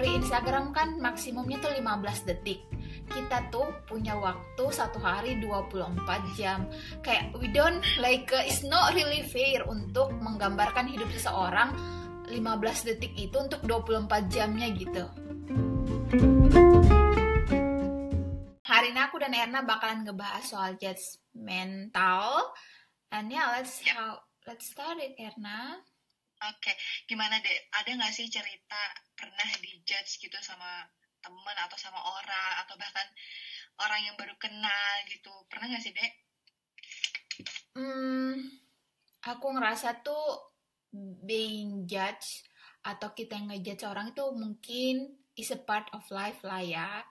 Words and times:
story 0.00 0.16
Instagram 0.16 0.72
kan 0.72 0.96
maksimumnya 0.96 1.60
tuh 1.60 1.76
15 1.76 2.24
detik. 2.24 2.64
Kita 3.04 3.52
tuh 3.52 3.68
punya 3.84 4.16
waktu 4.16 4.64
satu 4.72 4.96
hari 4.96 5.36
24 5.44 6.00
jam. 6.40 6.64
Kayak 7.04 7.36
we 7.36 7.52
don't 7.52 7.84
like 8.00 8.32
uh, 8.32 8.40
it's 8.40 8.64
not 8.64 8.96
really 8.96 9.20
fair 9.28 9.60
untuk 9.68 10.08
menggambarkan 10.24 10.88
hidup 10.88 11.04
seseorang 11.12 11.76
15 12.32 12.32
detik 12.88 13.12
itu 13.12 13.36
untuk 13.36 13.60
24 13.68 14.32
jamnya 14.32 14.72
gitu. 14.72 15.04
Hari 18.64 18.96
ini 18.96 19.00
aku 19.04 19.20
dan 19.20 19.36
Erna 19.36 19.68
bakalan 19.68 20.08
ngebahas 20.08 20.48
soal 20.48 20.80
mental. 21.36 22.56
And 23.12 23.28
yeah 23.28 23.52
let's 23.52 23.84
how 23.84 24.24
let's 24.48 24.64
start 24.64 24.96
it 24.96 25.12
Erna 25.20 25.84
Oke, 26.40 26.72
gimana 27.04 27.36
deh? 27.44 27.58
Ada 27.76 28.00
nggak 28.00 28.14
sih 28.16 28.32
cerita 28.32 28.80
pernah 29.12 29.48
dijudge 29.60 30.24
gitu 30.24 30.38
sama 30.40 30.88
temen 31.20 31.56
atau 31.68 31.76
sama 31.76 32.00
orang 32.00 32.64
atau 32.64 32.80
bahkan 32.80 33.04
orang 33.84 34.00
yang 34.08 34.16
baru 34.16 34.32
kenal 34.40 34.92
gitu 35.04 35.28
pernah 35.52 35.68
nggak 35.68 35.84
sih 35.84 35.92
dek? 35.92 36.12
Hmm, 37.76 38.40
aku 39.20 39.46
ngerasa 39.52 40.00
tuh 40.00 40.56
being 41.22 41.84
judged 41.84 42.48
atau 42.80 43.12
kita 43.12 43.36
yang 43.36 43.52
ngejudge 43.52 43.84
orang 43.84 44.16
itu 44.16 44.24
mungkin 44.32 44.94
is 45.36 45.52
a 45.52 45.60
part 45.60 45.92
of 45.92 46.04
life 46.08 46.40
lah 46.40 46.64
ya. 46.64 47.04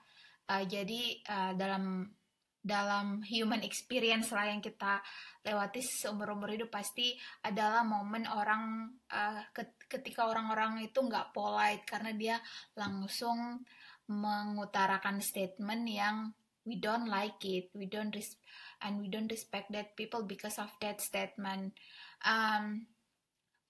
Uh, 0.50 0.66
jadi 0.66 1.22
uh, 1.30 1.52
dalam 1.54 2.10
dalam 2.60 3.24
human 3.24 3.64
experience 3.64 4.28
lah 4.36 4.52
yang 4.52 4.60
kita 4.60 5.00
lewati 5.40 5.80
seumur-umur 5.80 6.52
hidup 6.52 6.68
pasti 6.68 7.16
adalah 7.40 7.80
momen 7.80 8.28
orang 8.28 8.92
uh, 9.08 9.40
ketika 9.88 10.28
orang-orang 10.28 10.84
itu 10.84 11.00
nggak 11.00 11.32
polite 11.32 11.88
karena 11.88 12.12
dia 12.12 12.36
langsung 12.76 13.64
mengutarakan 14.10 15.24
statement 15.24 15.84
yang 15.88 16.16
we 16.68 16.76
don't 16.76 17.08
like 17.08 17.40
it, 17.48 17.72
we 17.72 17.88
don't 17.88 18.12
res 18.12 18.36
and 18.84 19.00
we 19.00 19.08
don't 19.08 19.32
respect 19.32 19.72
that 19.72 19.96
people 19.96 20.22
because 20.28 20.60
of 20.60 20.68
that 20.84 21.00
statement. 21.00 21.72
Um, 22.20 22.84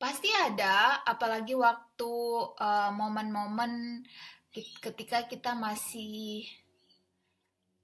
pasti 0.00 0.33
ada, 0.33 1.05
apalagi 1.06 1.55
waktu 1.55 2.12
uh, 2.58 2.91
momen-momen 2.91 4.02
uh, 4.02 4.30
ketika 4.83 5.30
kita 5.30 5.55
masih, 5.55 6.42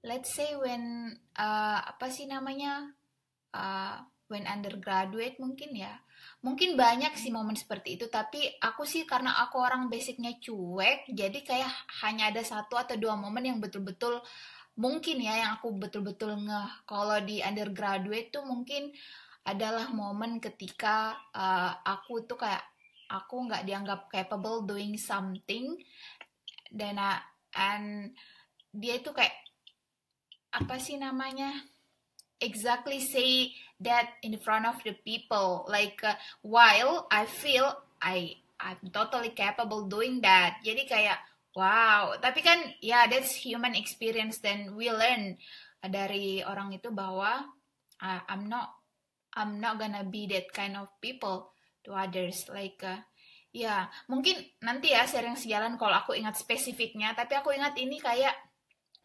let's 0.07 0.31
say 0.31 0.55
when 0.55 1.11
uh, 1.35 1.79
apa 1.83 2.07
sih 2.07 2.25
namanya, 2.25 2.95
uh, 3.51 3.99
when 4.31 4.47
undergraduate 4.47 5.35
mungkin 5.37 5.75
ya, 5.75 5.99
mungkin 6.41 6.79
banyak 6.79 7.13
sih 7.19 7.29
momen 7.29 7.59
seperti 7.59 7.99
itu 7.99 8.07
tapi 8.07 8.39
aku 8.63 8.87
sih 8.87 9.03
karena 9.03 9.35
aku 9.43 9.59
orang 9.61 9.89
basicnya 9.91 10.33
cuek 10.37 11.09
jadi 11.11 11.39
kayak 11.43 11.73
hanya 12.05 12.29
ada 12.33 12.41
satu 12.41 12.77
atau 12.77 12.95
dua 12.97 13.17
momen 13.17 13.45
yang 13.45 13.59
betul-betul 13.61 14.21
mungkin 14.77 15.17
ya 15.19 15.33
yang 15.43 15.51
aku 15.57 15.73
betul-betul 15.75 16.37
ngeh. 16.37 16.69
Kalau 16.85 17.17
di 17.25 17.41
undergraduate 17.41 18.29
tuh 18.29 18.45
mungkin 18.45 18.93
adalah 19.43 19.89
momen 19.89 20.37
ketika 20.37 21.17
uh, 21.33 21.73
aku 21.81 22.23
tuh 22.29 22.37
kayak 22.37 22.63
aku 23.09 23.47
nggak 23.49 23.65
dianggap 23.65 23.99
capable 24.11 24.67
doing 24.67 24.99
something 24.99 25.79
dan 26.69 26.99
uh, 26.99 27.17
and 27.57 28.13
dia 28.69 28.99
itu 29.01 29.09
kayak 29.15 29.33
apa 30.57 30.81
sih 30.81 30.97
namanya? 30.97 31.53
Exactly 32.41 33.01
say 33.01 33.53
that 33.81 34.17
in 34.25 34.37
front 34.41 34.65
of 34.65 34.77
the 34.81 34.97
people. 35.05 35.65
Like 35.69 36.01
uh, 36.01 36.17
while 36.41 37.05
I 37.13 37.29
feel 37.29 37.77
I 38.01 38.41
I'm 38.57 38.89
totally 38.89 39.37
capable 39.37 39.85
doing 39.85 40.21
that. 40.25 40.61
Jadi 40.65 40.89
kayak 40.89 41.21
wow. 41.53 42.17
Tapi 42.17 42.41
kan 42.41 42.57
ya 42.81 43.01
yeah, 43.01 43.03
that's 43.05 43.37
human 43.37 43.77
experience 43.77 44.41
then 44.41 44.73
we 44.73 44.89
learn 44.89 45.37
dari 45.81 46.41
orang 46.41 46.73
itu 46.73 46.89
bahwa 46.89 47.45
uh, 48.01 48.21
I'm 48.25 48.49
not 48.49 48.73
I'm 49.37 49.61
not 49.61 49.77
gonna 49.77 50.05
be 50.05 50.25
that 50.33 50.49
kind 50.49 50.73
of 50.73 50.89
people 50.97 51.53
to 51.85 51.93
others. 51.93 52.49
Like 52.49 52.81
uh, 52.81 53.01
ya 53.53 53.61
yeah, 53.61 53.81
mungkin 54.09 54.41
nanti 54.61 54.93
ya 54.93 55.05
sering 55.05 55.37
sejalan 55.37 55.77
kalau 55.77 56.01
aku 56.01 56.17
ingat 56.17 56.37
spesifiknya 56.37 57.13
tapi 57.17 57.33
aku 57.37 57.53
ingat 57.53 57.73
ini 57.77 57.97
kayak 57.97 58.33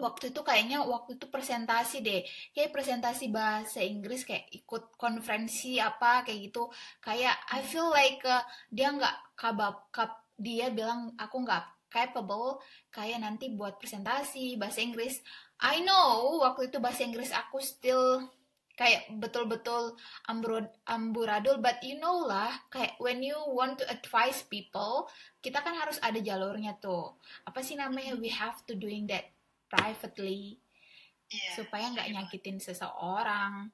waktu 0.00 0.32
itu 0.32 0.40
kayaknya 0.40 0.82
waktu 0.82 1.16
itu 1.20 1.26
presentasi 1.28 2.00
deh. 2.00 2.22
Kayak 2.56 2.72
presentasi 2.72 3.28
bahasa 3.28 3.80
Inggris 3.84 4.24
kayak 4.24 4.48
ikut 4.52 4.96
konferensi 4.96 5.76
apa 5.78 6.24
kayak 6.24 6.52
gitu. 6.52 6.68
Kayak 7.02 7.36
I 7.52 7.60
feel 7.64 7.88
like 7.92 8.22
uh, 8.24 8.42
dia 8.72 8.92
nggak 8.92 9.36
kabab 9.36 9.92
kap 9.92 10.24
dia 10.38 10.72
bilang 10.72 11.12
aku 11.20 11.44
nggak 11.44 11.64
capable 11.92 12.58
kayak 12.88 13.20
nanti 13.20 13.52
buat 13.52 13.76
presentasi 13.76 14.56
bahasa 14.56 14.80
Inggris. 14.80 15.20
I 15.62 15.84
know 15.84 16.40
waktu 16.42 16.72
itu 16.72 16.80
bahasa 16.80 17.04
Inggris 17.04 17.30
aku 17.30 17.60
still 17.62 18.26
kayak 18.72 19.12
betul-betul 19.20 20.00
amburadul 20.88 21.60
but 21.60 21.76
you 21.84 22.00
know 22.00 22.24
lah 22.24 22.48
kayak 22.72 22.96
when 22.96 23.20
you 23.20 23.36
want 23.52 23.76
to 23.76 23.84
advise 23.92 24.40
people 24.48 25.04
kita 25.44 25.60
kan 25.60 25.76
harus 25.76 26.00
ada 26.00 26.18
jalurnya 26.18 26.80
tuh. 26.80 27.14
Apa 27.44 27.60
sih 27.60 27.76
namanya? 27.76 28.16
We 28.16 28.32
have 28.32 28.64
to 28.66 28.74
doing 28.74 29.06
that 29.12 29.31
privately 29.72 30.60
yeah, 31.32 31.56
supaya 31.56 31.88
nggak 31.88 32.12
nyakitin 32.12 32.60
seseorang. 32.60 33.72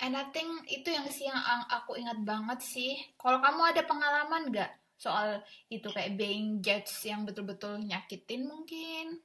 And 0.00 0.16
I 0.16 0.24
think 0.32 0.64
itu 0.72 0.88
yang 0.88 1.04
sih 1.12 1.28
yang 1.28 1.36
aku 1.68 2.00
ingat 2.00 2.24
banget 2.24 2.64
sih. 2.64 2.96
Kalau 3.20 3.44
kamu 3.44 3.76
ada 3.76 3.84
pengalaman 3.84 4.48
nggak 4.48 4.72
soal 4.96 5.44
itu 5.68 5.84
kayak 5.92 6.16
being 6.16 6.64
judged 6.64 7.04
yang 7.04 7.28
betul-betul 7.28 7.76
nyakitin 7.84 8.48
mungkin? 8.48 9.20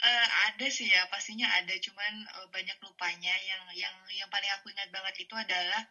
uh, 0.00 0.28
ada 0.48 0.66
sih 0.72 0.88
ya, 0.88 1.04
pastinya 1.12 1.44
ada. 1.60 1.76
Cuman 1.76 2.24
uh, 2.40 2.48
banyak 2.48 2.80
lupanya. 2.80 3.36
Yang 3.44 3.84
yang 3.84 3.96
yang 4.16 4.28
paling 4.32 4.48
aku 4.56 4.72
ingat 4.72 4.88
banget 4.88 5.28
itu 5.28 5.34
adalah 5.36 5.84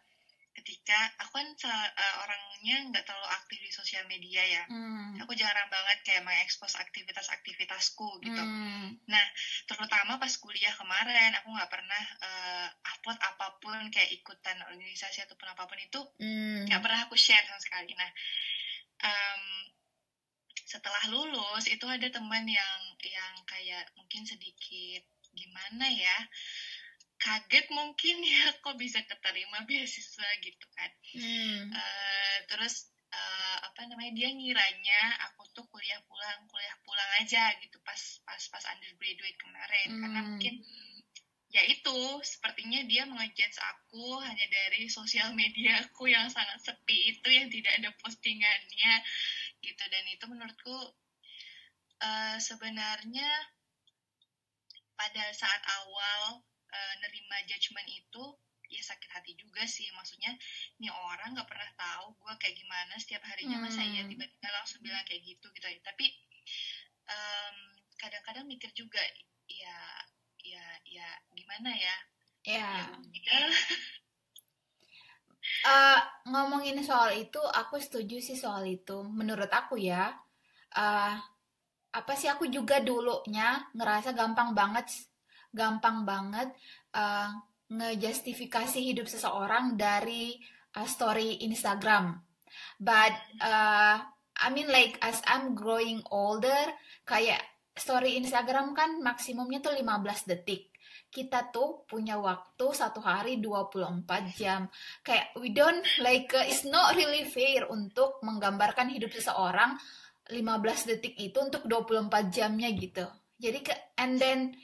ketika 0.54 0.94
aku 1.18 1.42
kan 1.42 1.48
uh, 1.66 2.14
orangnya 2.22 2.76
nggak 2.94 3.02
terlalu 3.02 3.28
aktif 3.34 3.58
di 3.58 3.70
sosial 3.74 4.06
media 4.06 4.42
ya 4.46 4.62
hmm. 4.70 5.18
aku 5.18 5.34
jarang 5.34 5.66
banget 5.66 5.98
kayak 6.06 6.22
mengekspos 6.22 6.78
aktivitas-aktivitasku 6.78 8.22
gitu 8.22 8.42
hmm. 8.42 9.02
nah 9.10 9.26
terutama 9.66 10.22
pas 10.22 10.30
kuliah 10.38 10.70
kemarin 10.78 11.34
aku 11.42 11.50
nggak 11.50 11.70
pernah 11.70 12.02
uh, 12.22 12.68
upload 12.94 13.18
apa 13.18 13.58
pun 13.58 13.90
kayak 13.90 14.14
ikutan 14.14 14.56
organisasi 14.70 15.26
ataupun 15.26 15.48
apa 15.50 15.66
pun 15.66 15.78
itu 15.82 16.00
hmm. 16.22 16.70
nggak 16.70 16.78
hmm. 16.78 16.86
pernah 16.86 17.00
aku 17.02 17.18
share 17.18 17.42
sama 17.50 17.58
sekali 17.58 17.90
nah 17.98 18.10
um, 19.02 19.42
setelah 20.64 21.02
lulus 21.10 21.66
itu 21.66 21.84
ada 21.90 22.06
teman 22.08 22.46
yang 22.46 22.80
yang 23.02 23.34
kayak 23.44 23.90
mungkin 23.98 24.22
sedikit 24.22 25.02
gimana 25.34 25.90
ya 25.90 26.18
kaget 27.18 27.66
mungkin 27.72 28.16
ya 28.22 28.52
kok 28.64 28.76
bisa 28.76 29.00
keterima 29.06 29.64
beasiswa 29.64 30.28
gitu 30.42 30.66
kan 30.74 30.90
hmm. 31.16 31.72
uh, 31.72 32.36
terus 32.50 32.90
uh, 33.14 33.58
apa 33.64 33.86
namanya 33.86 34.12
dia 34.14 34.28
ngiranya 34.34 35.00
aku 35.30 35.46
tuh 35.54 35.64
kuliah 35.70 36.00
pulang 36.06 36.44
kuliah 36.50 36.76
pulang 36.82 37.10
aja 37.22 37.54
gitu 37.62 37.78
pas 37.86 38.00
pas 38.26 38.42
pas 38.50 38.64
undergraduate 38.74 39.38
kemarin 39.38 39.88
hmm. 39.90 40.00
karena 40.02 40.20
mungkin 40.26 40.54
ya 41.54 41.62
itu 41.70 41.98
sepertinya 42.26 42.82
dia 42.90 43.06
mengejudge 43.06 43.58
aku 43.62 44.18
hanya 44.26 44.46
dari 44.50 44.90
sosial 44.90 45.30
media 45.38 45.86
aku 45.86 46.10
yang 46.10 46.26
sangat 46.26 46.58
sepi 46.58 47.14
itu 47.14 47.28
yang 47.30 47.46
tidak 47.46 47.78
ada 47.78 47.90
postingannya 48.02 48.92
gitu 49.62 49.82
dan 49.86 50.04
itu 50.10 50.24
menurutku 50.26 50.78
uh, 52.02 52.36
sebenarnya 52.42 53.30
pada 54.98 55.30
saat 55.30 55.62
awal 55.82 56.42
uh, 56.74 56.94
nerima 56.98 57.36
judgement 57.46 57.86
itu 57.86 58.24
ya 58.66 58.82
sakit 58.82 59.10
hati 59.14 59.32
juga 59.38 59.62
sih. 59.62 59.86
Maksudnya 59.94 60.34
ini 60.82 60.90
orang 60.90 61.38
nggak 61.38 61.46
pernah 61.46 61.70
tahu 61.78 62.18
gue 62.18 62.34
kayak 62.42 62.56
gimana. 62.58 62.92
Setiap 62.98 63.22
harinya 63.22 63.62
hmm. 63.62 63.64
masa 63.70 63.82
ya 63.86 64.02
tiba-tiba 64.02 64.48
langsung 64.50 64.82
bilang 64.82 65.06
kayak 65.06 65.22
gitu 65.22 65.46
gitu 65.54 65.66
ya 65.70 65.80
tapi 65.86 66.10
kadang-kadang 68.00 68.44
um, 68.48 68.50
mikir 68.50 68.70
juga 68.72 69.00
ya 69.46 69.78
ya 70.42 70.64
ya 70.88 71.08
gimana 71.32 71.70
ya? 71.72 71.96
Ya, 72.44 72.92
ya 73.08 73.40
uh, 75.64 76.00
ngomongin 76.32 76.76
soal 76.84 77.16
itu 77.16 77.40
aku 77.40 77.80
setuju 77.80 78.20
sih 78.20 78.36
soal 78.36 78.68
itu. 78.68 79.00
Menurut 79.08 79.48
aku 79.48 79.80
ya 79.80 80.12
uh, 80.76 81.14
apa 81.94 82.12
sih 82.18 82.26
aku 82.26 82.50
juga 82.50 82.82
dulunya 82.82 83.62
ngerasa 83.72 84.12
gampang 84.12 84.52
banget 84.52 84.90
gampang 85.54 86.02
banget 86.02 86.50
uh, 86.92 87.30
ngejustifikasi 87.70 88.76
hidup 88.76 89.06
seseorang 89.08 89.78
dari 89.78 90.36
uh, 90.76 90.86
story 90.86 91.40
Instagram. 91.46 92.18
But 92.78 93.14
uh, 93.40 94.02
I 94.34 94.48
mean 94.50 94.68
like 94.68 94.98
as 95.00 95.22
I'm 95.24 95.54
growing 95.54 96.02
older, 96.10 96.74
kayak 97.06 97.40
story 97.74 98.18
Instagram 98.18 98.74
kan 98.74 98.98
maksimumnya 99.02 99.62
tuh 99.62 99.74
15 99.74 100.30
detik. 100.30 100.74
Kita 101.14 101.54
tuh 101.54 101.86
punya 101.86 102.18
waktu 102.18 102.74
satu 102.74 102.98
hari 102.98 103.38
24 103.38 104.02
jam. 104.34 104.66
Kayak 105.06 105.30
we 105.38 105.54
don't 105.54 105.82
like 106.02 106.34
uh, 106.34 106.42
it's 106.42 106.66
not 106.66 106.98
really 106.98 107.26
fair 107.26 107.70
untuk 107.70 108.18
menggambarkan 108.26 108.90
hidup 108.90 109.14
seseorang 109.14 109.78
15 110.30 110.90
detik 110.90 111.14
itu 111.20 111.38
untuk 111.38 111.62
24 111.66 112.10
jamnya 112.34 112.70
gitu. 112.74 113.06
Jadi 113.38 113.58
ke 113.62 113.74
and 113.98 114.18
then 114.18 114.54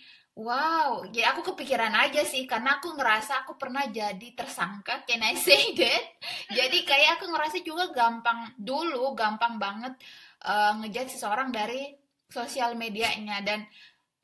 wow, 0.41 1.05
ya 1.13 1.37
aku 1.37 1.53
kepikiran 1.53 1.93
aja 1.93 2.25
sih 2.25 2.49
karena 2.49 2.81
aku 2.81 2.97
ngerasa 2.97 3.45
aku 3.45 3.61
pernah 3.61 3.85
jadi 3.93 4.33
tersangka, 4.33 5.05
can 5.05 5.21
I 5.21 5.37
say 5.37 5.71
that? 5.79 6.17
jadi 6.49 6.79
kayak 6.89 7.21
aku 7.21 7.29
ngerasa 7.29 7.61
juga 7.61 7.93
gampang 7.93 8.57
dulu 8.57 9.13
gampang 9.13 9.61
banget 9.61 10.01
uh, 10.49 10.81
ngejudge 10.81 11.21
seseorang 11.21 11.53
dari 11.53 11.93
sosial 12.33 12.79
medianya. 12.79 13.45
Dan 13.45 13.67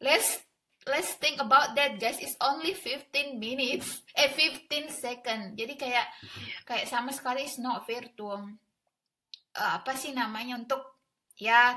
let's 0.00 0.40
let's 0.88 1.18
think 1.20 1.42
about 1.42 1.74
that 1.76 1.98
guys. 2.00 2.22
It's 2.22 2.38
only 2.40 2.72
15 2.72 3.36
minutes 3.36 4.00
eh 4.20 4.32
15 4.32 4.88
second. 4.88 5.42
Jadi 5.58 5.74
kayak 5.76 6.06
kayak 6.64 6.86
sama 6.88 7.12
sekali 7.12 7.44
is 7.44 7.60
not 7.60 7.84
fair 7.84 8.08
to 8.16 8.30
uh, 8.32 8.42
apa 9.56 9.92
sih 9.98 10.14
namanya 10.16 10.56
untuk 10.56 10.80
ya 11.36 11.76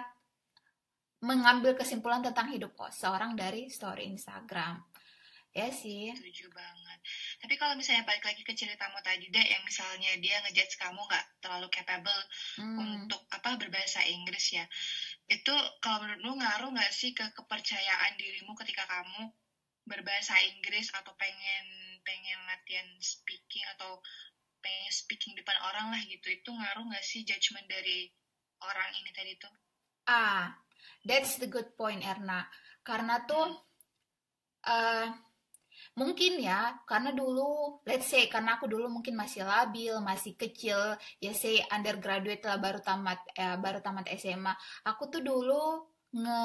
mengambil 1.19 1.75
kesimpulan 1.75 2.24
tentang 2.24 2.48
hidup 2.51 2.71
seorang 2.92 3.36
dari 3.36 3.68
story 3.68 4.07
Instagram. 4.07 4.80
Ya 5.50 5.68
sih. 5.74 6.13
Setuju 6.13 6.54
banget. 6.54 7.00
Tapi 7.42 7.57
kalau 7.57 7.74
misalnya 7.74 8.06
balik 8.06 8.21
lagi 8.21 8.45
ke 8.45 8.54
ceritamu 8.54 9.01
tadi 9.01 9.33
deh, 9.33 9.42
yang 9.42 9.66
misalnya 9.66 10.13
dia 10.21 10.38
ngejudge 10.45 10.77
kamu 10.77 11.01
nggak 11.01 11.25
terlalu 11.42 11.68
capable 11.74 12.21
hmm. 12.62 12.77
untuk 12.77 13.21
apa 13.33 13.57
berbahasa 13.57 14.06
Inggris 14.06 14.54
ya, 14.54 14.66
itu 15.25 15.56
kalau 15.81 16.06
menurut 16.06 16.21
lu 16.21 16.33
ngaruh 16.38 16.69
nggak 16.69 16.94
sih 16.94 17.18
ke 17.18 17.25
kepercayaan 17.33 18.13
dirimu 18.21 18.54
ketika 18.62 18.86
kamu 18.86 19.33
berbahasa 19.89 20.38
Inggris 20.54 20.94
atau 20.94 21.18
pengen 21.18 21.66
pengen 22.06 22.39
latihan 22.45 22.86
speaking 23.01 23.66
atau 23.74 23.98
pengen 24.62 24.94
speaking 24.94 25.33
depan 25.33 25.57
orang 25.66 25.89
lah 25.89 26.01
gitu, 26.06 26.30
itu 26.30 26.50
ngaruh 26.54 26.86
nggak 26.94 27.06
sih 27.06 27.25
judgement 27.25 27.66
dari 27.66 28.06
orang 28.62 28.89
ini 29.01 29.10
tadi 29.18 29.33
tuh? 29.42 29.54
Ah, 30.06 30.54
that's 31.03 31.39
the 31.39 31.47
good 31.47 31.73
point 31.75 32.03
Erna. 32.03 32.47
Karena 32.83 33.21
tuh 33.23 33.47
uh, 34.65 35.07
mungkin 35.95 36.39
ya, 36.39 36.79
karena 36.87 37.11
dulu 37.11 37.81
let's 37.87 38.07
say 38.07 38.27
karena 38.31 38.55
aku 38.59 38.67
dulu 38.67 38.87
mungkin 38.87 39.15
masih 39.15 39.43
labil, 39.43 39.95
masih 39.99 40.35
kecil, 40.39 40.95
ya 41.19 41.31
say 41.35 41.59
undergraduate 41.71 42.43
lah 42.43 42.57
baru 42.59 42.79
tamat 42.83 43.19
eh, 43.35 43.57
baru 43.59 43.79
tamat 43.83 44.07
SMA. 44.15 44.53
Aku 44.87 45.11
tuh 45.11 45.23
dulu 45.23 45.87
nge 46.09 46.41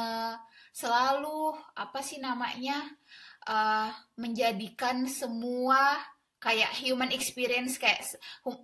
selalu 0.77 1.57
apa 1.79 2.05
sih 2.05 2.21
namanya 2.21 2.85
uh, 3.49 3.89
menjadikan 4.21 5.09
semua 5.09 5.97
kayak 6.45 6.77
human 6.77 7.09
experience 7.09 7.81
kayak 7.81 8.05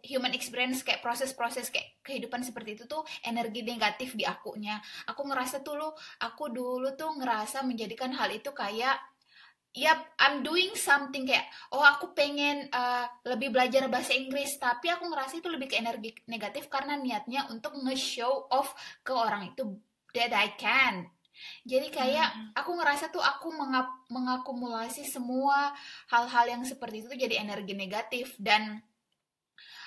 human 0.05 0.37
experience 0.37 0.85
kayak 0.85 1.01
proses-proses 1.01 1.73
kayak 1.73 1.97
kehidupan 2.05 2.45
seperti 2.45 2.77
itu 2.77 2.85
tuh 2.85 3.01
energi 3.25 3.65
negatif 3.65 4.13
di 4.13 4.29
akunya. 4.29 4.77
Aku 5.09 5.25
ngerasa 5.25 5.65
tuh 5.65 5.81
lu 5.81 5.89
aku 6.21 6.53
dulu 6.53 6.93
tuh 6.93 7.17
ngerasa 7.17 7.65
menjadikan 7.65 8.13
hal 8.13 8.29
itu 8.29 8.53
kayak 8.53 9.01
Yap, 9.71 10.03
I'm 10.19 10.43
doing 10.43 10.75
something 10.75 11.31
kayak 11.31 11.47
oh 11.71 11.79
aku 11.79 12.11
pengen 12.11 12.67
uh, 12.75 13.07
lebih 13.23 13.55
belajar 13.55 13.87
bahasa 13.87 14.19
Inggris. 14.19 14.59
Tapi 14.59 14.91
aku 14.91 15.07
ngerasa 15.07 15.39
itu 15.39 15.47
lebih 15.47 15.71
ke 15.71 15.79
energi 15.79 16.11
negatif 16.27 16.67
karena 16.67 16.99
niatnya 16.99 17.47
untuk 17.55 17.79
nge-show 17.79 18.51
off 18.51 18.75
ke 19.07 19.15
orang 19.15 19.55
itu 19.55 19.79
that 20.11 20.35
I 20.35 20.59
can 20.59 21.07
jadi 21.63 21.89
kayak 21.89 22.29
hmm. 22.35 22.51
aku 22.59 22.71
ngerasa 22.75 23.15
tuh 23.15 23.23
aku 23.23 23.55
mengap 23.55 23.87
mengakumulasi 24.11 25.07
semua 25.07 25.73
hal-hal 26.11 26.59
yang 26.59 26.63
seperti 26.67 27.07
itu 27.07 27.15
jadi 27.15 27.45
energi 27.45 27.79
negatif 27.79 28.35
dan 28.37 28.83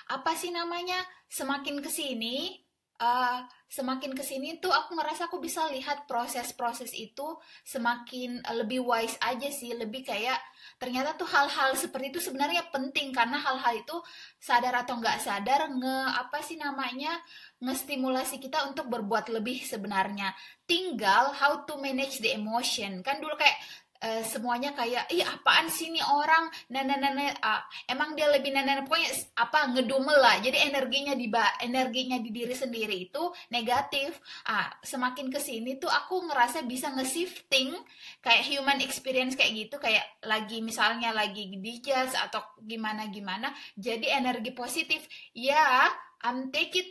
apa 0.08 0.36
sih 0.36 0.52
namanya 0.52 1.00
semakin 1.28 1.80
ke 1.80 1.88
sini 1.88 2.63
uh, 3.04 3.44
semakin 3.68 4.16
ke 4.16 4.24
sini 4.24 4.62
tuh 4.62 4.72
aku 4.72 4.96
ngerasa 4.96 5.28
aku 5.28 5.42
bisa 5.42 5.66
lihat 5.68 6.08
proses-proses 6.08 6.94
itu 6.96 7.36
semakin 7.66 8.40
lebih 8.56 8.80
wise 8.86 9.18
aja 9.20 9.50
sih 9.50 9.74
lebih 9.74 10.06
kayak 10.06 10.38
ternyata 10.78 11.18
tuh 11.18 11.26
hal-hal 11.28 11.74
seperti 11.76 12.14
itu 12.14 12.20
sebenarnya 12.22 12.70
penting 12.70 13.10
karena 13.10 13.36
hal-hal 13.36 13.74
itu 13.76 13.98
sadar 14.38 14.86
atau 14.86 14.96
nggak 15.02 15.18
sadar 15.20 15.68
nge 15.74 15.98
apa 16.16 16.38
sih 16.40 16.56
namanya 16.56 17.18
ngestimulasi 17.64 18.38
kita 18.38 18.68
untuk 18.68 18.92
berbuat 18.92 19.32
lebih 19.32 19.64
sebenarnya. 19.64 20.36
Tinggal 20.68 21.32
how 21.32 21.64
to 21.64 21.80
manage 21.80 22.20
the 22.20 22.36
emotion. 22.36 23.00
Kan 23.00 23.24
dulu 23.24 23.34
kayak 23.40 23.56
Uh, 24.04 24.20
semuanya 24.26 24.74
kayak 24.76 25.08
ih 25.08 25.24
apaan 25.24 25.70
sih 25.70 25.88
nih 25.88 26.04
orang? 26.04 26.50
Nah 26.68 26.82
nah, 26.84 26.98
uh, 27.08 27.62
emang 27.88 28.12
dia 28.12 28.28
lebih 28.28 28.52
nah, 28.52 28.66
pokoknya 28.84 29.10
apa 29.38 29.72
ngedumel 29.72 30.18
lah. 30.18 30.36
Jadi 30.44 30.60
energinya 30.66 31.16
di 31.16 31.30
energinya 31.64 32.18
di 32.20 32.28
diri 32.28 32.52
sendiri 32.52 33.08
itu 33.08 33.22
negatif. 33.48 34.20
Ah 34.44 34.68
semakin 34.84 35.32
ke 35.32 35.40
sini 35.40 35.80
tuh 35.80 35.88
aku 35.88 36.26
ngerasa 36.28 36.68
bisa 36.68 36.92
nge-shifting 36.92 37.72
kayak 38.20 38.44
human 38.44 38.82
experience 38.84 39.38
kayak 39.38 39.56
gitu. 39.56 39.80
Kayak 39.80 40.04
lagi 40.20 40.60
misalnya 40.60 41.14
lagi 41.14 41.48
dijudge 41.56 42.12
atau 42.12 42.44
gimana 42.60 43.08
gimana 43.08 43.54
jadi 43.78 44.20
energi 44.20 44.52
positif. 44.52 45.06
Ya 45.32 45.88
I'm 46.24 46.52
take 46.52 46.76
it 46.76 46.88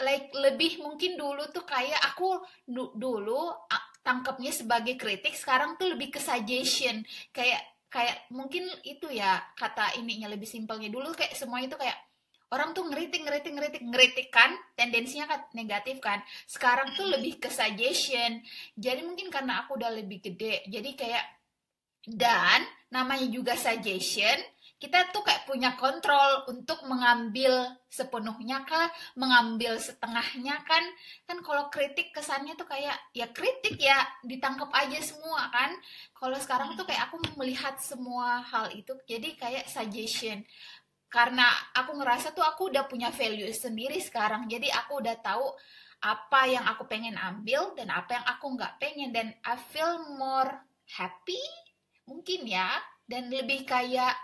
like 0.00 0.32
lebih 0.32 0.80
mungkin 0.80 1.20
dulu 1.20 1.44
tuh 1.52 1.62
kayak 1.68 2.00
aku 2.12 2.40
du 2.64 2.90
dulu 2.96 3.52
tangkapnya 4.00 4.52
sebagai 4.52 4.96
kritik 4.96 5.36
sekarang 5.36 5.76
tuh 5.76 5.92
lebih 5.92 6.14
ke 6.14 6.20
suggestion. 6.20 7.04
Kayak 7.32 7.62
kayak 7.90 8.30
mungkin 8.30 8.70
itu 8.86 9.10
ya 9.10 9.40
kata 9.58 9.98
ininya 10.00 10.30
lebih 10.30 10.46
simpelnya. 10.46 10.88
Dulu 10.88 11.12
kayak 11.12 11.34
semua 11.36 11.60
itu 11.60 11.74
kayak 11.74 11.96
orang 12.50 12.74
tuh 12.74 12.86
ngeritik 12.90 13.22
ngeritik 13.22 13.52
ngeritik 13.54 13.82
ngeritik 13.86 14.28
kan 14.34 14.50
tendensinya 14.74 15.26
kan 15.30 15.40
negatif 15.54 16.00
kan. 16.02 16.22
Sekarang 16.48 16.94
tuh 16.98 17.06
lebih 17.06 17.38
ke 17.38 17.48
suggestion. 17.52 18.42
Jadi 18.74 19.06
mungkin 19.06 19.28
karena 19.28 19.64
aku 19.66 19.76
udah 19.78 19.90
lebih 19.92 20.22
gede 20.22 20.64
jadi 20.66 20.90
kayak 20.96 21.24
dan 22.08 22.64
namanya 22.88 23.28
juga 23.28 23.54
suggestion 23.60 24.40
kita 24.80 25.12
tuh 25.12 25.20
kayak 25.20 25.44
punya 25.44 25.76
kontrol 25.76 26.48
untuk 26.48 26.80
mengambil 26.88 27.68
sepenuhnya 27.92 28.64
kah, 28.64 28.88
mengambil 29.12 29.76
setengahnya 29.76 30.56
kan, 30.64 30.80
kan 31.28 31.38
kalau 31.44 31.68
kritik 31.68 32.16
kesannya 32.16 32.56
tuh 32.56 32.64
kayak 32.64 32.96
ya 33.12 33.28
kritik 33.28 33.76
ya 33.76 34.00
ditangkap 34.24 34.72
aja 34.72 34.96
semua 35.04 35.52
kan. 35.52 35.76
Kalau 36.16 36.40
sekarang 36.40 36.80
tuh 36.80 36.88
kayak 36.88 37.12
aku 37.12 37.20
melihat 37.36 37.76
semua 37.76 38.40
hal 38.40 38.72
itu 38.72 38.96
jadi 39.04 39.36
kayak 39.36 39.68
suggestion. 39.68 40.48
Karena 41.12 41.44
aku 41.76 42.00
ngerasa 42.00 42.32
tuh 42.32 42.46
aku 42.46 42.72
udah 42.72 42.88
punya 42.88 43.12
value 43.12 43.52
sendiri 43.52 44.00
sekarang, 44.00 44.48
jadi 44.48 44.72
aku 44.80 45.04
udah 45.04 45.20
tahu 45.20 45.44
apa 46.00 46.48
yang 46.48 46.64
aku 46.64 46.88
pengen 46.88 47.20
ambil 47.20 47.76
dan 47.76 47.92
apa 47.92 48.16
yang 48.16 48.24
aku 48.24 48.56
nggak 48.56 48.80
pengen 48.80 49.12
dan 49.12 49.36
I 49.44 49.60
feel 49.60 50.00
more 50.16 50.64
happy 50.96 51.36
mungkin 52.08 52.48
ya 52.48 52.80
dan 53.04 53.28
lebih 53.28 53.68
kayak 53.68 54.16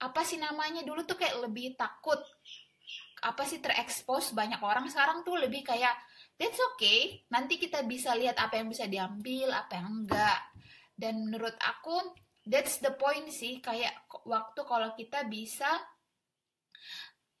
apa 0.00 0.20
sih 0.22 0.36
namanya? 0.36 0.84
Dulu 0.84 1.04
tuh 1.08 1.16
kayak 1.16 1.40
lebih 1.48 1.76
takut 1.76 2.18
apa 3.24 3.42
sih 3.48 3.58
terekspos 3.58 4.36
banyak 4.36 4.60
orang. 4.60 4.86
Sekarang 4.92 5.24
tuh 5.24 5.40
lebih 5.40 5.64
kayak 5.64 5.96
that's 6.36 6.60
okay. 6.74 7.24
Nanti 7.32 7.56
kita 7.56 7.84
bisa 7.88 8.12
lihat 8.12 8.36
apa 8.36 8.60
yang 8.60 8.68
bisa 8.68 8.84
diambil 8.84 9.52
apa 9.56 9.80
yang 9.80 10.04
enggak. 10.04 10.40
Dan 10.96 11.28
menurut 11.28 11.56
aku 11.60 12.16
that's 12.44 12.78
the 12.84 12.92
point 12.94 13.32
sih. 13.32 13.58
Kayak 13.64 13.96
waktu 14.28 14.60
kalau 14.68 14.92
kita 14.92 15.24
bisa 15.24 15.68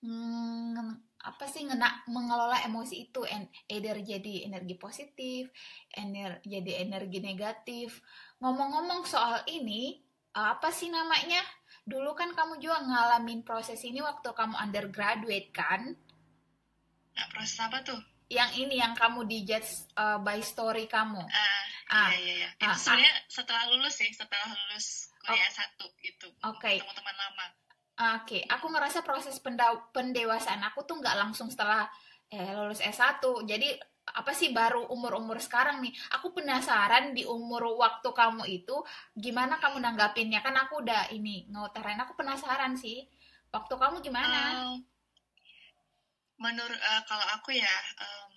hmm, 0.00 1.06
apa 1.26 1.44
sih 1.50 1.66
ngena 1.66 2.06
mengelola 2.06 2.62
emosi 2.62 3.10
itu 3.10 3.26
and 3.26 3.50
either 3.66 3.98
jadi 3.98 4.46
energi 4.46 4.78
positif 4.78 5.50
ener 5.92 6.38
jadi 6.46 6.86
energi 6.86 7.18
negatif. 7.18 8.00
Ngomong-ngomong 8.40 9.02
soal 9.04 9.42
ini 9.50 9.98
apa 10.36 10.68
sih 10.68 10.92
namanya 10.92 11.40
dulu 11.86 12.18
kan 12.18 12.34
kamu 12.34 12.58
juga 12.58 12.82
ngalamin 12.82 13.46
proses 13.46 13.78
ini 13.86 14.02
waktu 14.02 14.26
kamu 14.34 14.58
undergraduate 14.58 15.54
kan? 15.54 15.94
Nah, 17.14 17.26
proses 17.30 17.56
apa 17.62 17.80
tuh? 17.86 17.96
Yang 18.26 18.66
ini 18.66 18.82
yang 18.82 18.98
kamu 18.98 19.22
di 19.30 19.46
judge 19.46 19.86
uh, 19.94 20.18
by 20.18 20.42
story 20.42 20.90
kamu. 20.90 21.22
Uh, 21.22 21.62
ah, 21.94 22.10
iya 22.10 22.18
iya 22.18 22.34
iya. 22.42 22.48
Itu 22.58 22.66
uh, 22.66 22.74
sebenarnya 22.74 23.14
uh, 23.14 23.30
setelah 23.30 23.62
lulus 23.70 23.94
sih, 23.94 24.10
setelah 24.10 24.50
lulus 24.50 25.14
kuliah 25.22 25.46
oh, 25.46 25.54
satu 25.54 25.86
gitu. 26.02 26.28
Oke. 26.42 26.58
Okay. 26.58 26.76
Teman-teman 26.82 27.14
lama. 27.14 27.46
Oke, 27.96 28.12
okay. 28.28 28.42
aku 28.52 28.68
ngerasa 28.68 29.00
proses 29.00 29.40
pendewasaan 29.88 30.60
aku 30.68 30.84
tuh 30.84 31.00
nggak 31.00 31.16
langsung 31.16 31.48
setelah 31.48 31.88
eh, 32.28 32.52
lulus 32.52 32.84
S1. 32.84 33.24
Jadi 33.48 33.72
apa 34.16 34.32
sih 34.32 34.48
baru 34.48 34.88
umur-umur 34.88 35.36
sekarang 35.36 35.84
nih? 35.84 35.92
Aku 36.16 36.32
penasaran 36.32 37.12
di 37.12 37.28
umur 37.28 37.76
waktu 37.76 38.08
kamu 38.08 38.48
itu 38.48 38.80
gimana 39.12 39.60
kamu 39.60 39.76
nanggapinnya? 39.84 40.40
Kan 40.40 40.56
aku 40.56 40.80
udah 40.80 41.12
ini 41.12 41.44
ngutarain 41.52 42.00
aku 42.00 42.16
penasaran 42.16 42.80
sih 42.80 43.04
waktu 43.52 43.76
kamu 43.76 44.00
gimana? 44.00 44.72
Uh, 44.72 44.76
menurut 46.40 46.80
uh, 46.80 47.02
kalau 47.04 47.28
aku 47.36 47.60
ya 47.60 47.74
um, 48.00 48.32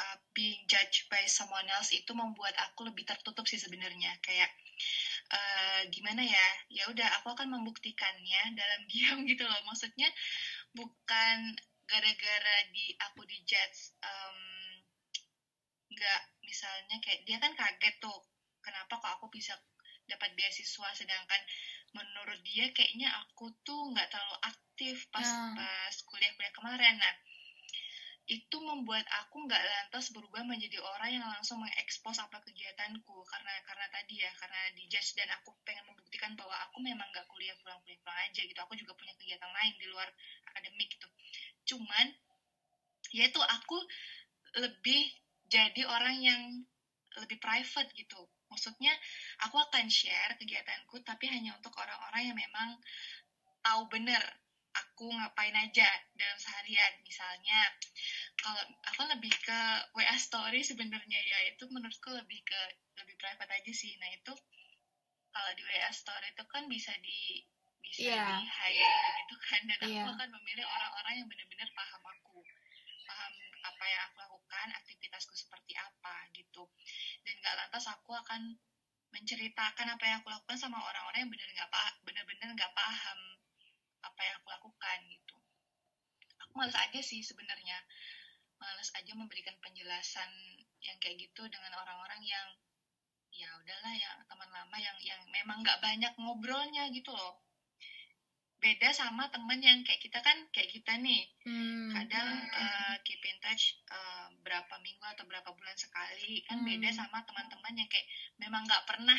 uh, 0.00 0.16
being 0.32 0.64
judged 0.64 1.12
by 1.12 1.20
someone 1.28 1.68
else 1.76 1.92
itu 1.92 2.08
membuat 2.16 2.56
aku 2.72 2.88
lebih 2.88 3.04
tertutup 3.04 3.44
sih 3.44 3.60
sebenarnya. 3.60 4.16
Kayak 4.24 4.48
uh, 5.28 5.80
gimana 5.92 6.24
ya? 6.24 6.48
Ya 6.72 6.88
udah 6.88 7.20
aku 7.20 7.36
akan 7.36 7.52
membuktikannya 7.52 8.56
dalam 8.56 8.80
diam 8.90 9.28
gitu 9.28 9.44
loh. 9.44 9.60
Maksudnya 9.68 10.08
bukan 10.72 11.52
gara-gara 11.88 12.56
di 12.70 12.92
aku 13.00 13.24
di 13.24 13.40
judge 13.48 13.96
um, 14.04 14.38
nggak 15.88 16.20
misalnya 16.44 16.96
kayak 17.00 17.24
dia 17.24 17.40
kan 17.40 17.52
kaget 17.56 17.96
tuh 17.98 18.20
kenapa 18.60 19.00
kok 19.00 19.12
aku 19.18 19.26
bisa 19.32 19.56
dapat 20.08 20.32
beasiswa 20.36 20.88
sedangkan 20.96 21.40
menurut 21.96 22.40
dia 22.44 22.68
kayaknya 22.72 23.08
aku 23.24 23.52
tuh 23.64 23.92
nggak 23.92 24.08
terlalu 24.12 24.36
aktif 24.44 25.08
pas 25.08 25.24
hmm. 25.24 25.56
pas 25.56 25.94
kuliah-kuliah 26.08 26.52
kemarin. 26.52 26.96
Nah 27.00 27.14
itu 28.28 28.60
membuat 28.60 29.08
aku 29.24 29.48
nggak 29.48 29.64
lantas 29.64 30.12
berubah 30.12 30.44
menjadi 30.44 30.76
orang 30.84 31.16
yang 31.16 31.24
langsung 31.24 31.64
mengekspos 31.64 32.20
apa 32.20 32.44
kegiatanku 32.44 33.24
karena 33.24 33.56
karena 33.64 33.88
tadi 33.88 34.20
ya 34.20 34.28
karena 34.36 34.68
dijudge 34.76 35.16
dan 35.16 35.32
aku 35.32 35.56
pengen 35.64 35.88
membuktikan 35.88 36.36
bahwa 36.36 36.52
aku 36.68 36.76
memang 36.84 37.08
nggak 37.08 37.24
kuliah 37.24 37.56
pulang 37.64 37.80
kuliah 37.80 37.96
pulang 38.04 38.20
aja 38.20 38.40
gitu. 38.44 38.58
Aku 38.60 38.76
juga 38.76 38.92
punya 39.00 39.16
kegiatan 39.16 39.48
lain 39.48 39.72
di 39.80 39.86
luar 39.88 40.08
akademik 40.52 40.92
gitu 40.92 41.08
cuman 41.68 42.06
ya 43.12 43.28
itu 43.28 43.40
aku 43.40 43.78
lebih 44.56 45.12
jadi 45.48 45.82
orang 45.84 46.16
yang 46.20 46.42
lebih 47.16 47.36
private 47.40 47.90
gitu. 47.96 48.20
Maksudnya 48.48 48.92
aku 49.44 49.60
akan 49.60 49.88
share 49.92 50.36
kegiatanku 50.40 51.00
tapi 51.04 51.28
hanya 51.28 51.52
untuk 51.56 51.72
orang-orang 51.76 52.32
yang 52.32 52.38
memang 52.38 52.80
tahu 53.60 53.84
bener 53.92 54.20
aku 54.72 55.10
ngapain 55.12 55.56
aja 55.56 55.88
dalam 56.16 56.38
seharian. 56.38 56.92
Misalnya 57.04 57.60
kalau 58.38 58.62
aku 58.86 59.02
lebih 59.10 59.32
ke 59.42 59.60
WA 59.96 60.16
story 60.16 60.62
sebenarnya 60.62 61.20
ya 61.20 61.38
itu 61.50 61.64
menurutku 61.68 62.12
lebih 62.14 62.40
ke 62.46 62.60
lebih 63.02 63.14
private 63.18 63.50
aja 63.50 63.72
sih. 63.72 63.92
Nah 63.98 64.10
itu 64.14 64.32
kalau 65.32 65.50
di 65.54 65.62
WA 65.64 65.90
story 65.92 66.32
itu 66.32 66.44
kan 66.48 66.64
bisa 66.70 66.92
di 67.02 67.44
bisa 67.88 68.12
yeah. 68.12 68.38
di 68.40 68.46
hide 68.46 68.92
gitu 69.24 69.36
kan. 69.40 69.60
Dan 69.64 69.78
yeah. 69.88 70.04
aku 70.04 70.10
akan 70.14 70.28
memilih 70.36 70.66
orang-orang 70.68 71.14
yang 71.24 71.28
benar-benar 71.28 71.68
paham 71.72 72.02
aku. 72.04 72.38
Paham 73.08 73.32
apa 73.64 73.84
yang 73.88 74.02
aku 74.12 74.16
lakukan 74.20 74.66
aktivitasku 74.76 75.34
seperti 75.34 75.72
apa 75.74 76.14
gitu. 76.36 76.68
Dan 77.24 77.34
gak 77.40 77.56
lantas 77.56 77.84
aku 77.88 78.12
akan 78.12 78.56
menceritakan 79.08 79.88
apa 79.88 80.04
yang 80.04 80.16
aku 80.20 80.28
lakukan 80.28 80.58
sama 80.60 80.76
orang-orang 80.84 81.24
yang 81.24 81.32
benar 81.32 81.48
nggak 81.48 81.72
paham 81.72 81.94
benar-benar 82.04 82.48
nggak 82.52 82.74
paham 82.76 83.18
apa 84.04 84.20
yang 84.20 84.34
aku 84.36 84.48
lakukan 84.52 84.98
gitu. 85.08 85.36
Aku 86.44 86.52
males 86.60 86.76
aja 86.76 87.00
sih 87.00 87.24
sebenarnya. 87.24 87.80
Males 88.60 88.90
aja 88.92 89.12
memberikan 89.16 89.56
penjelasan 89.64 90.28
yang 90.84 90.96
kayak 91.00 91.18
gitu 91.24 91.46
dengan 91.48 91.72
orang-orang 91.78 92.20
yang 92.20 92.46
ya 93.32 93.48
udahlah 93.54 93.94
ya 93.94 94.10
teman 94.26 94.50
lama 94.50 94.76
yang 94.76 94.98
yang 94.98 95.20
memang 95.30 95.62
nggak 95.62 95.78
banyak 95.78 96.10
ngobrolnya 96.18 96.90
gitu 96.90 97.14
loh 97.14 97.38
beda 98.58 98.90
sama 98.90 99.30
temen 99.30 99.62
yang 99.62 99.78
kayak 99.86 100.02
kita 100.02 100.18
kan 100.18 100.34
kayak 100.50 100.70
kita 100.70 100.98
nih. 100.98 101.30
Hmm. 101.46 101.94
kadang 101.94 102.28
uh, 102.52 102.96
keep 103.06 103.22
in 103.22 103.38
touch 103.38 103.78
uh, 103.88 104.28
berapa 104.42 104.74
minggu 104.82 105.02
atau 105.14 105.24
berapa 105.30 105.50
bulan 105.54 105.76
sekali. 105.78 106.42
Kan 106.46 106.62
hmm. 106.62 106.68
beda 106.68 106.90
sama 106.90 107.22
teman-teman 107.22 107.74
yang 107.78 107.88
kayak 107.90 108.06
memang 108.42 108.66
nggak 108.66 108.84
pernah 108.84 109.18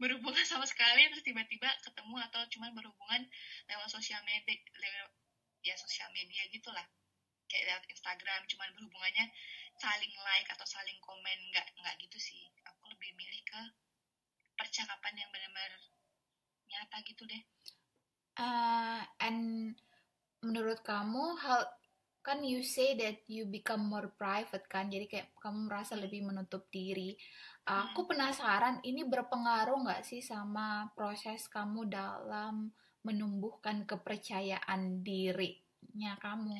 berhubungan 0.00 0.42
sama 0.50 0.64
sekali 0.64 1.06
terus 1.12 1.22
tiba-tiba 1.22 1.68
ketemu 1.84 2.16
atau 2.32 2.42
cuma 2.48 2.72
berhubungan 2.72 3.22
lewat 3.68 3.88
sosial 3.92 4.24
media 4.24 4.56
lewat 4.56 5.12
ya 5.62 5.78
sosial 5.78 6.10
media 6.10 6.42
gitulah 6.50 6.82
kayak 7.46 7.68
lewat 7.68 7.84
Instagram 7.92 8.40
cuma 8.48 8.64
berhubungannya 8.72 9.28
saling 9.76 10.10
like 10.24 10.48
atau 10.48 10.64
saling 10.64 10.96
komen 11.04 11.38
nggak 11.52 11.68
nggak 11.76 11.94
gitu 12.00 12.16
sih. 12.16 12.48
Aku 12.72 12.88
lebih 12.88 13.12
milih 13.20 13.44
ke 13.44 13.60
percakapan 14.56 15.20
yang 15.20 15.28
benar-benar 15.28 15.72
nyata 16.72 17.04
gitu 17.04 17.28
deh 17.28 17.42
uh, 18.38 19.02
and 19.20 19.72
menurut 20.42 20.80
kamu 20.84 21.36
hal 21.40 21.66
kan 22.22 22.46
you 22.46 22.62
say 22.62 22.94
that 22.94 23.18
you 23.26 23.42
become 23.50 23.82
more 23.82 24.14
private 24.14 24.62
kan 24.70 24.86
jadi 24.86 25.10
kayak 25.10 25.28
kamu 25.42 25.66
merasa 25.66 25.98
lebih 25.98 26.22
menutup 26.22 26.70
diri 26.70 27.18
Aku 27.62 28.10
penasaran 28.10 28.82
ini 28.82 29.06
berpengaruh 29.06 29.86
nggak 29.86 30.02
sih 30.02 30.18
sama 30.18 30.90
proses 30.98 31.46
kamu 31.46 31.86
dalam 31.86 32.74
menumbuhkan 33.06 33.86
kepercayaan 33.86 35.06
dirinya 35.06 36.18
kamu? 36.18 36.58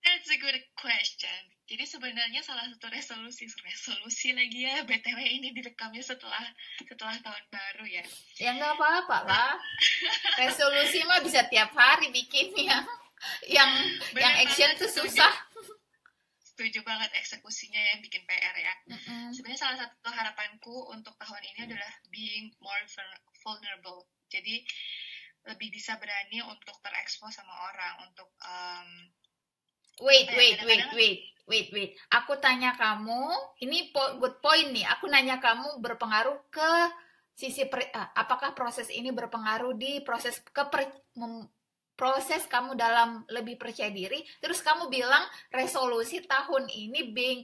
That's 0.00 0.32
a 0.32 0.40
good 0.40 0.64
question. 0.80 1.57
Jadi 1.68 1.84
sebenarnya 1.84 2.40
salah 2.40 2.64
satu 2.64 2.88
resolusi 2.88 3.44
resolusi 3.60 4.32
lagi 4.32 4.64
ya 4.64 4.88
btw 4.88 5.20
ini 5.20 5.52
direkamnya 5.52 6.00
setelah 6.00 6.40
setelah 6.80 7.12
tahun 7.20 7.44
baru 7.52 7.84
ya. 7.84 8.04
Ya 8.40 8.56
nggak 8.56 8.72
apa-apa 8.80 9.18
lah. 9.28 9.52
resolusi 10.40 11.04
mah 11.04 11.20
bisa 11.20 11.44
tiap 11.52 11.76
hari 11.76 12.08
bikinnya. 12.08 12.88
Yang 13.44 13.70
Bener 14.14 14.22
yang 14.24 14.34
action 14.48 14.70
tuh 14.80 14.88
susah 14.88 15.34
setuju 16.58 16.82
banget 16.82 17.14
eksekusinya 17.14 17.78
yang 17.78 18.02
bikin 18.02 18.26
PR 18.26 18.56
ya. 18.58 18.74
Mm-hmm. 18.90 19.30
Sebenarnya 19.30 19.60
salah 19.62 19.78
satu 19.78 20.10
harapanku 20.10 20.90
untuk 20.90 21.14
tahun 21.14 21.42
ini 21.54 21.70
adalah 21.70 21.92
being 22.10 22.50
more 22.58 22.82
vulnerable. 23.46 24.10
Jadi 24.26 24.66
lebih 25.46 25.70
bisa 25.70 25.94
berani 26.02 26.42
untuk 26.42 26.74
terekspos 26.82 27.38
sama 27.38 27.54
orang, 27.70 28.10
untuk 28.10 28.26
um, 28.42 29.06
wait, 30.00 30.28
wait, 30.34 30.58
wait, 30.64 30.86
wait, 30.94 31.20
wait, 31.48 31.68
wait. 31.74 31.90
Aku 32.14 32.38
tanya 32.38 32.74
kamu, 32.74 33.32
ini 33.64 33.90
po 33.90 34.18
good 34.22 34.38
point 34.38 34.70
nih. 34.70 34.86
Aku 34.98 35.10
nanya 35.10 35.42
kamu 35.42 35.82
berpengaruh 35.82 36.38
ke 36.50 36.72
sisi 37.34 37.66
per, 37.70 37.86
uh, 37.94 38.10
apakah 38.18 38.54
proses 38.54 38.90
ini 38.90 39.14
berpengaruh 39.14 39.74
di 39.78 40.02
proses 40.02 40.42
keper, 40.50 40.86
mem, 41.18 41.46
proses 41.98 42.46
kamu 42.46 42.78
dalam 42.78 43.26
lebih 43.30 43.58
percaya 43.58 43.90
diri? 43.90 44.22
Terus 44.38 44.62
kamu 44.62 44.86
bilang 44.90 45.22
resolusi 45.50 46.22
tahun 46.22 46.70
ini 46.70 47.10
being 47.10 47.42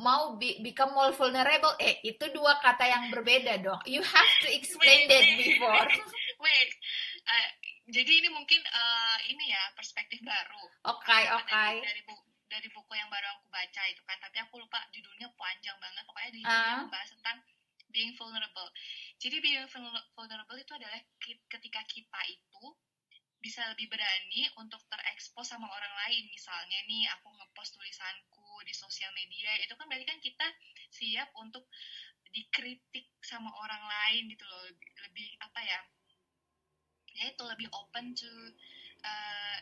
mau 0.00 0.34
be, 0.36 0.60
become 0.60 0.92
more 0.92 1.14
vulnerable. 1.14 1.72
Eh 1.80 2.02
itu 2.04 2.26
dua 2.34 2.58
kata 2.60 2.84
yang 2.84 3.04
berbeda 3.14 3.62
dong. 3.62 3.80
You 3.88 4.02
have 4.02 4.32
to 4.44 4.48
explain 4.52 5.08
that 5.08 5.24
before. 5.40 5.88
Wait 6.44 6.70
uh, 7.24 7.50
jadi 7.84 8.12
ini 8.24 8.28
mungkin 8.32 8.60
uh, 8.64 9.18
ini 9.28 9.52
ya 9.52 9.62
perspektif 9.76 10.20
baru. 10.24 10.64
Oke 10.88 11.04
okay, 11.04 11.22
oke. 11.32 11.44
okay. 11.44 11.80
dari, 11.80 11.84
dari 11.84 12.02
buku 12.08 12.24
dari 12.44 12.68
buku 12.70 12.92
yang 12.94 13.10
baru 13.10 13.34
aku 13.34 13.50
baca 13.50 13.82
itu 13.90 14.02
kan 14.06 14.16
tapi 14.22 14.36
aku 14.38 14.62
lupa 14.62 14.80
judulnya 14.94 15.28
panjang 15.36 15.76
banget. 15.80 16.02
Pokoknya 16.06 16.30
di 16.32 16.42
uh. 16.44 16.86
membahas 16.86 17.10
tentang 17.12 17.38
being 17.94 18.14
vulnerable. 18.18 18.68
Jadi 19.22 19.38
being 19.38 19.68
vulnerable 20.18 20.58
itu 20.58 20.72
adalah 20.74 20.98
ketika 21.48 21.80
kita 21.86 22.20
itu 22.26 22.64
bisa 23.38 23.60
lebih 23.76 23.92
berani 23.92 24.48
untuk 24.56 24.80
terekspos 24.88 25.52
sama 25.52 25.68
orang 25.68 25.94
lain. 26.04 26.24
Misalnya 26.32 26.80
nih 26.88 27.04
aku 27.14 27.28
ngepost 27.36 27.76
tulisanku 27.76 28.64
di 28.64 28.72
sosial 28.72 29.12
media 29.12 29.52
itu 29.60 29.76
kan 29.76 29.84
berarti 29.86 30.08
kan 30.08 30.18
kita 30.18 30.46
siap 30.88 31.28
untuk 31.36 31.68
dikritik 32.34 33.12
sama 33.22 33.52
orang 33.60 33.84
lain 33.84 34.32
gitu 34.32 34.42
loh. 34.48 34.64
Lebih, 34.66 34.90
lebih 35.06 35.28
apa 35.44 35.60
ya 35.62 35.80
ya 37.14 37.30
itu 37.30 37.42
lebih 37.46 37.68
open 37.70 38.14
to 38.14 38.30
uh, 39.06 39.58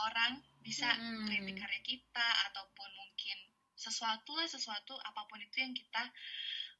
orang 0.00 0.40
bisa 0.64 0.88
hmm. 0.88 1.28
kritik 1.28 1.56
karya 1.60 1.80
kita 1.84 2.28
ataupun 2.50 2.88
mungkin 2.96 3.38
sesuatu 3.76 4.32
lah 4.34 4.48
sesuatu 4.48 4.96
apa 4.96 5.28
pun 5.28 5.38
itu 5.42 5.60
yang 5.60 5.76
kita 5.76 6.04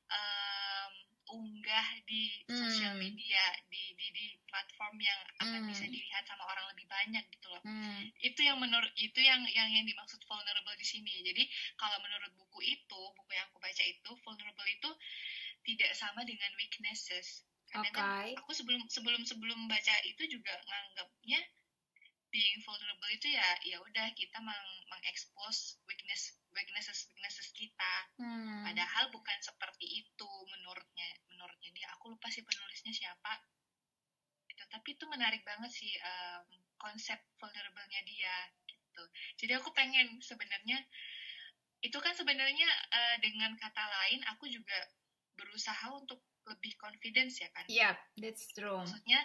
um, 0.08 0.92
unggah 1.34 1.88
di 2.04 2.32
hmm. 2.48 2.52
sosial 2.52 2.94
media 3.00 3.44
di, 3.68 3.96
di 3.96 4.06
di 4.12 4.24
platform 4.48 5.00
yang 5.00 5.20
akan 5.40 5.60
hmm. 5.64 5.70
bisa 5.72 5.84
dilihat 5.88 6.24
sama 6.28 6.44
orang 6.44 6.68
lebih 6.72 6.84
banyak 6.88 7.24
gitu 7.32 7.46
loh 7.48 7.62
hmm. 7.64 8.12
itu 8.20 8.40
yang 8.44 8.60
menurut 8.60 8.92
itu 8.96 9.20
yang 9.20 9.40
yang 9.52 9.68
yang 9.72 9.84
dimaksud 9.88 10.20
vulnerable 10.28 10.76
di 10.76 10.86
sini 10.86 11.24
jadi 11.24 11.44
kalau 11.80 11.96
menurut 12.04 12.32
buku 12.36 12.60
itu 12.64 13.02
buku 13.16 13.30
yang 13.32 13.48
aku 13.48 13.58
baca 13.60 13.82
itu 13.84 14.10
vulnerable 14.20 14.68
itu 14.68 14.90
tidak 15.64 15.90
sama 15.96 16.22
dengan 16.28 16.52
weaknesses 16.60 17.44
karena 17.74 17.90
okay. 17.90 18.38
aku 18.38 18.54
sebelum 18.54 18.86
sebelum 18.86 19.26
sebelum 19.26 19.58
baca 19.66 19.94
itu 20.06 20.22
juga 20.30 20.54
nganggapnya 20.62 21.42
being 22.30 22.62
vulnerable 22.62 23.10
itu 23.10 23.30
ya 23.30 23.48
ya 23.66 23.78
udah 23.82 24.10
kita 24.14 24.38
meng 24.42 24.66
mengekspos 24.90 25.78
weakness 25.86 26.38
weaknesses 26.54 27.10
weaknesses 27.10 27.50
kita 27.54 27.94
hmm. 28.18 28.62
padahal 28.62 29.10
bukan 29.10 29.38
seperti 29.42 30.06
itu 30.06 30.30
menurutnya 30.50 31.08
menurutnya 31.30 31.70
dia 31.74 31.86
aku 31.98 32.14
lupa 32.14 32.30
sih 32.30 32.46
penulisnya 32.46 32.94
siapa 32.94 33.42
itu 34.50 34.62
tapi 34.70 34.94
itu 34.94 35.06
menarik 35.10 35.42
banget 35.42 35.70
sih 35.70 35.94
um, 36.02 36.46
konsep 36.78 37.18
vulnerable-nya 37.38 38.02
dia 38.06 38.36
gitu 38.70 39.02
jadi 39.42 39.62
aku 39.62 39.74
pengen 39.74 40.18
sebenarnya 40.22 40.78
itu 41.82 41.98
kan 42.02 42.14
sebenarnya 42.18 42.70
uh, 42.90 43.16
dengan 43.22 43.54
kata 43.58 43.82
lain 43.82 44.22
aku 44.30 44.46
juga 44.50 44.78
berusaha 45.38 45.90
untuk 45.94 46.22
lebih 46.46 46.72
confidence 46.76 47.40
ya 47.40 47.48
kan 47.52 47.64
yeah 47.68 47.94
that's 48.20 48.48
true 48.52 48.80
maksudnya 48.80 49.20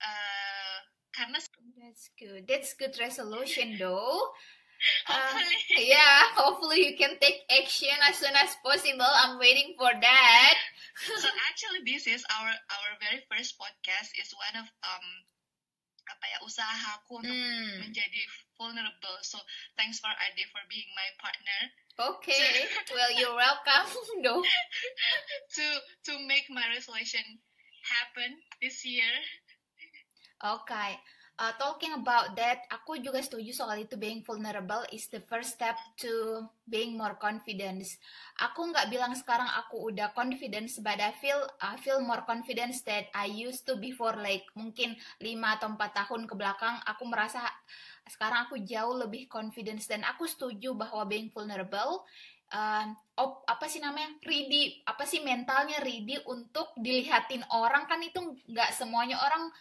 uh, 0.00 0.78
karena 1.10 1.38
that's 1.80 2.12
good 2.14 2.44
that's 2.44 2.72
good 2.76 2.94
resolution 3.00 3.76
though 3.80 4.32
hopefully. 5.10 5.58
Uh, 5.74 5.82
yeah, 5.82 6.18
hopefully 6.38 6.86
you 6.86 6.94
can 6.94 7.18
take 7.18 7.42
action 7.50 7.94
as 8.06 8.14
soon 8.14 8.34
as 8.34 8.54
possible. 8.62 9.10
I'm 9.26 9.38
waiting 9.38 9.74
for 9.74 9.90
that. 9.90 10.56
so 11.22 11.28
actually, 11.50 11.82
this 11.82 12.06
is 12.06 12.22
our 12.30 12.50
our 12.54 12.88
very 13.02 13.22
first 13.26 13.58
podcast. 13.58 14.14
is 14.14 14.30
one 14.38 14.62
of 14.62 14.66
um 14.86 15.06
apa 16.08 16.24
ya 16.24 16.38
usahaku 16.46 17.20
untuk 17.20 17.34
hmm. 17.34 17.84
menjadi 17.84 18.20
vulnerable. 18.56 19.18
So 19.26 19.42
thanks 19.76 20.00
for 20.00 20.10
Ade 20.10 20.46
for 20.54 20.62
being 20.70 20.88
my 20.96 21.08
partner. 21.20 21.60
Okay, 21.98 22.62
well 22.94 23.10
you're 23.18 23.34
welcome, 23.34 23.90
though. 24.22 24.42
to 25.54 25.64
to 26.06 26.26
make 26.26 26.46
my 26.48 26.62
resolution 26.72 27.20
happen 27.82 28.38
this 28.62 28.84
year. 28.84 29.10
Okay. 30.44 30.98
Uh, 31.38 31.54
talking 31.54 31.94
about 31.94 32.34
that, 32.34 32.66
aku 32.66 32.98
juga 32.98 33.22
setuju 33.22 33.54
soal 33.54 33.86
itu 33.86 33.94
being 33.94 34.26
vulnerable 34.26 34.82
is 34.90 35.06
the 35.14 35.22
first 35.22 35.54
step 35.54 35.78
to 35.94 36.42
being 36.66 36.98
more 36.98 37.14
confidence. 37.14 37.94
Aku 38.42 38.66
nggak 38.66 38.90
bilang 38.90 39.14
sekarang 39.14 39.46
aku 39.46 39.94
udah 39.94 40.10
confidence, 40.18 40.82
but 40.82 40.98
I 40.98 41.14
feel 41.14 41.38
I 41.62 41.78
feel 41.78 42.02
more 42.02 42.26
confidence 42.26 42.82
that 42.90 43.06
I 43.14 43.30
used 43.30 43.70
to 43.70 43.78
before 43.78 44.18
like 44.18 44.50
mungkin 44.58 44.98
5 45.22 45.54
atau 45.54 45.70
4 45.78 45.78
tahun 45.78 46.26
ke 46.26 46.34
belakang 46.34 46.74
aku 46.82 47.06
merasa 47.06 47.46
sekarang 48.10 48.50
aku 48.50 48.58
jauh 48.66 48.98
lebih 48.98 49.30
confidence 49.30 49.86
dan 49.86 50.02
aku 50.02 50.26
setuju 50.26 50.74
bahwa 50.74 51.06
being 51.06 51.30
vulnerable 51.30 52.02
uh, 52.50 52.84
op, 53.14 53.46
apa 53.46 53.70
sih 53.70 53.78
namanya 53.78 54.10
ready 54.26 54.80
apa 54.82 55.04
sih 55.04 55.22
mentalnya 55.22 55.78
ready 55.84 56.18
untuk 56.26 56.72
dilihatin 56.74 57.44
orang 57.52 57.86
kan 57.86 58.02
itu 58.02 58.18
nggak 58.48 58.74
semuanya 58.74 59.20
orang 59.20 59.52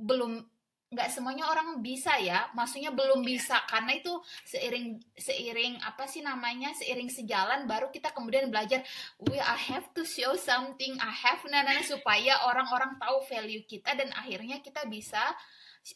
belum 0.00 0.40
nggak 0.90 1.06
semuanya 1.06 1.46
orang 1.46 1.78
bisa 1.78 2.18
ya. 2.18 2.50
Maksudnya 2.50 2.90
belum 2.90 3.22
bisa 3.22 3.62
karena 3.70 3.94
itu 3.94 4.10
seiring 4.42 4.98
seiring 5.14 5.78
apa 5.86 6.10
sih 6.10 6.18
namanya 6.18 6.74
seiring 6.74 7.06
sejalan 7.06 7.70
baru 7.70 7.94
kita 7.94 8.10
kemudian 8.10 8.50
belajar 8.50 8.82
we 9.22 9.38
I 9.38 9.58
have 9.70 9.86
to 9.94 10.02
show 10.02 10.34
something 10.34 10.98
I 10.98 11.14
have 11.14 11.46
nana 11.46 11.78
supaya 11.86 12.42
orang-orang 12.50 12.98
tahu 12.98 13.22
value 13.30 13.62
kita 13.70 13.94
dan 13.94 14.10
akhirnya 14.18 14.58
kita 14.58 14.82
bisa 14.90 15.22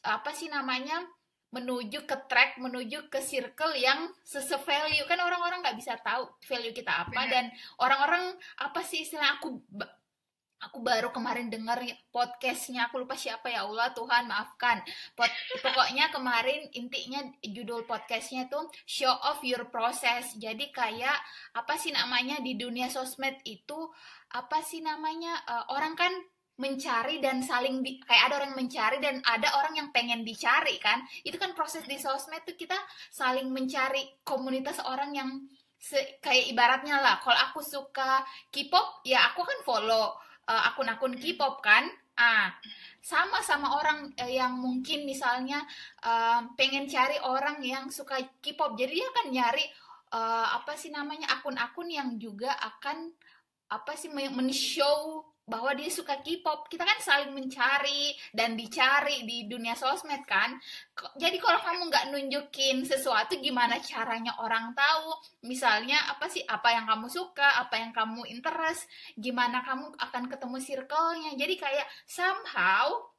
apa 0.07 0.31
sih 0.31 0.47
namanya 0.47 1.03
menuju 1.55 2.03
ke 2.03 2.17
track 2.27 2.59
menuju 2.59 3.07
ke 3.07 3.23
circle 3.23 3.79
yang 3.79 4.11
sese 4.27 4.59
value 4.59 5.07
kan 5.07 5.23
orang-orang 5.23 5.63
nggak 5.63 5.79
bisa 5.79 5.95
tahu 6.03 6.27
value 6.43 6.75
kita 6.75 6.91
apa 7.07 7.31
dan 7.31 7.47
orang-orang 7.79 8.35
apa 8.59 8.83
sih 8.83 9.07
istilah 9.07 9.39
aku 9.39 9.63
aku 10.63 10.81
baru 10.81 11.13
kemarin 11.13 11.53
dengar 11.53 11.81
podcastnya 12.09 12.89
aku 12.89 13.03
lupa 13.03 13.19
siapa 13.19 13.53
ya 13.53 13.67
Allah 13.67 13.93
Tuhan 13.93 14.29
maafkan. 14.31 14.81
Pot, 15.13 15.29
pokoknya 15.61 16.09
kemarin 16.15 16.69
intinya 16.73 17.21
judul 17.45 17.85
podcastnya 17.85 18.49
tuh 18.49 18.69
show 18.89 19.13
off 19.13 19.45
your 19.45 19.69
process. 19.69 20.37
Jadi 20.39 20.71
kayak 20.73 21.17
apa 21.57 21.75
sih 21.77 21.93
namanya 21.93 22.41
di 22.41 22.57
dunia 22.57 22.89
sosmed 22.89 23.41
itu 23.45 23.91
apa 24.35 24.65
sih 24.65 24.81
namanya 24.81 25.37
uh, 25.47 25.65
orang 25.75 25.95
kan 25.95 26.13
mencari 26.55 27.19
dan 27.19 27.43
saling 27.43 27.83
di, 27.83 27.99
kayak 28.07 28.31
ada 28.31 28.35
orang 28.47 28.55
mencari 28.55 29.03
dan 29.03 29.19
ada 29.27 29.59
orang 29.59 29.75
yang 29.75 29.89
pengen 29.91 30.23
dicari 30.23 30.79
kan? 30.79 31.03
Itu 31.27 31.37
kan 31.37 31.53
proses 31.53 31.85
di 31.85 31.99
sosmed 31.99 32.47
tuh 32.47 32.55
kita 32.55 32.79
saling 33.11 33.51
mencari 33.51 34.23
komunitas 34.23 34.79
orang 34.87 35.11
yang 35.13 35.31
se, 35.85 36.01
kayak 36.25 36.49
ibaratnya 36.49 36.97
lah 36.97 37.21
kalau 37.21 37.37
aku 37.51 37.61
suka 37.61 38.25
K-pop 38.49 39.05
ya 39.05 39.21
aku 39.29 39.45
kan 39.45 39.59
follow 39.69 40.17
uh, 40.49 40.63
akun-akun 40.73 41.17
K-pop 41.19 41.61
kan? 41.65 41.89
Ah 42.15 42.55
sama 43.05 43.45
sama 43.45 43.77
orang 43.77 44.17
uh, 44.17 44.33
yang 44.33 44.57
mungkin 44.57 45.05
misalnya 45.05 45.61
uh, 46.01 46.41
pengen 46.57 46.89
cari 46.89 47.21
orang 47.21 47.61
yang 47.61 47.93
suka 47.93 48.17
K-pop. 48.41 48.81
Jadi 48.81 48.97
dia 48.97 49.07
akan 49.13 49.27
nyari 49.29 49.65
uh, 50.17 50.57
apa 50.57 50.73
sih 50.73 50.89
namanya 50.89 51.29
akun-akun 51.37 51.93
yang 51.93 52.17
juga 52.17 52.57
akan 52.57 53.13
apa 53.69 53.93
sih 53.93 54.09
men-show 54.09 55.21
bahwa 55.45 55.77
dia 55.77 55.93
suka 55.93 56.25
K-pop. 56.25 56.73
Kita 56.73 56.89
kan 56.89 56.99
saling 57.01 57.33
mencari 57.37 58.17
dan 58.33 58.57
dicari 58.57 59.29
di 59.29 59.45
dunia 59.45 59.77
sosmed 59.77 60.25
kan? 60.25 60.57
Jadi 61.21 61.37
kalau 61.37 61.61
kamu 61.61 61.93
nggak 61.93 62.05
nunjukin 62.13 62.85
sesuatu 62.89 63.37
gimana 63.37 63.77
caranya 63.85 64.33
orang 64.41 64.73
tahu? 64.73 65.13
Misalnya 65.45 66.01
apa 66.09 66.33
sih? 66.33 66.41
Apa 66.49 66.73
yang 66.73 66.89
kamu 66.89 67.07
suka? 67.13 67.61
Apa 67.61 67.77
yang 67.77 67.93
kamu 67.93 68.25
interest? 68.33 68.89
Gimana 69.17 69.61
kamu 69.61 69.93
akan 70.01 70.25
ketemu 70.33 70.57
circle-nya? 70.65 71.31
Jadi 71.37 71.55
kayak 71.61 71.87
somehow 72.09 73.13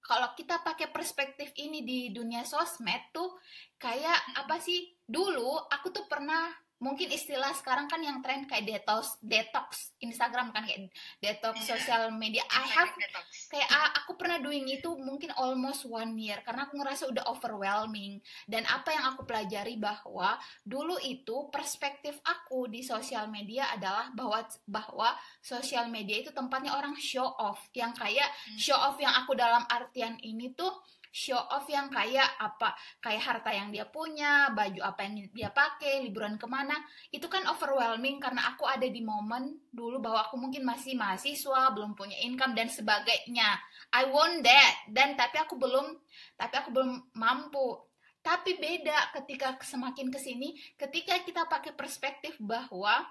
kalau 0.00 0.32
kita 0.32 0.64
pakai 0.64 0.88
perspektif 0.88 1.52
ini 1.60 1.84
di 1.84 2.08
dunia 2.08 2.40
sosmed 2.48 3.12
tuh 3.12 3.36
kayak 3.76 4.40
apa 4.40 4.56
sih? 4.56 4.88
Dulu 5.04 5.68
aku 5.68 5.92
tuh 5.92 6.08
pernah 6.08 6.48
mungkin 6.78 7.10
istilah 7.10 7.50
sekarang 7.58 7.90
kan 7.90 7.98
yang 7.98 8.22
tren 8.22 8.46
kayak 8.46 8.62
detox 8.62 9.18
detox 9.18 9.90
Instagram 9.98 10.54
kan 10.54 10.62
kayak 10.62 10.94
detox 11.18 11.58
yeah. 11.62 11.68
sosial 11.74 12.02
media 12.14 12.46
I 12.46 12.64
have 12.70 12.94
detox. 12.94 13.50
kayak 13.50 13.68
aku 14.04 14.14
pernah 14.14 14.38
doing 14.38 14.62
itu 14.70 14.94
mungkin 14.94 15.34
almost 15.34 15.82
one 15.90 16.14
year 16.14 16.38
karena 16.46 16.70
aku 16.70 16.78
ngerasa 16.78 17.10
udah 17.10 17.26
overwhelming 17.26 18.22
dan 18.46 18.62
apa 18.70 18.94
yang 18.94 19.10
aku 19.10 19.26
pelajari 19.26 19.74
bahwa 19.74 20.38
dulu 20.62 20.94
itu 21.02 21.50
perspektif 21.50 22.14
aku 22.22 22.70
di 22.70 22.86
sosial 22.86 23.26
media 23.26 23.74
adalah 23.74 24.14
bahwa 24.14 24.46
bahwa 24.70 25.10
sosial 25.42 25.90
media 25.90 26.22
itu 26.22 26.30
tempatnya 26.30 26.78
orang 26.78 26.94
show 26.94 27.26
off 27.26 27.58
yang 27.74 27.90
kayak 27.90 28.30
hmm. 28.54 28.58
show 28.58 28.78
off 28.78 28.94
yang 29.02 29.12
aku 29.18 29.34
dalam 29.34 29.66
artian 29.66 30.14
ini 30.22 30.54
tuh 30.54 30.70
show 31.18 31.42
off 31.50 31.66
yang 31.66 31.90
kayak 31.90 32.30
apa 32.38 32.78
kayak 33.02 33.26
harta 33.26 33.50
yang 33.50 33.74
dia 33.74 33.90
punya 33.90 34.54
baju 34.54 34.78
apa 34.86 35.02
yang 35.02 35.26
dia 35.34 35.50
pakai 35.50 36.06
liburan 36.06 36.38
ke 36.38 36.46
mana. 36.46 36.78
Itu 37.10 37.26
kan 37.26 37.42
overwhelming 37.50 38.22
karena 38.22 38.54
aku 38.54 38.62
ada 38.70 38.86
di 38.86 39.02
momen 39.02 39.58
dulu 39.74 39.98
bahwa 39.98 40.30
aku 40.30 40.38
mungkin 40.38 40.62
masih 40.62 40.94
mahasiswa 40.94 41.74
belum 41.74 41.98
punya 41.98 42.14
income 42.22 42.54
dan 42.54 42.70
sebagainya. 42.70 43.58
I 43.90 44.06
want 44.06 44.46
that. 44.46 44.86
Dan 44.86 45.18
tapi 45.18 45.42
aku 45.42 45.58
belum 45.58 45.98
tapi 46.38 46.54
aku 46.54 46.70
belum 46.70 47.18
mampu. 47.18 47.82
Tapi 48.22 48.60
beda 48.62 49.10
ketika 49.18 49.58
semakin 49.58 50.14
ke 50.14 50.22
sini 50.22 50.54
ketika 50.78 51.18
kita 51.26 51.50
pakai 51.50 51.74
perspektif 51.74 52.38
bahwa 52.38 53.02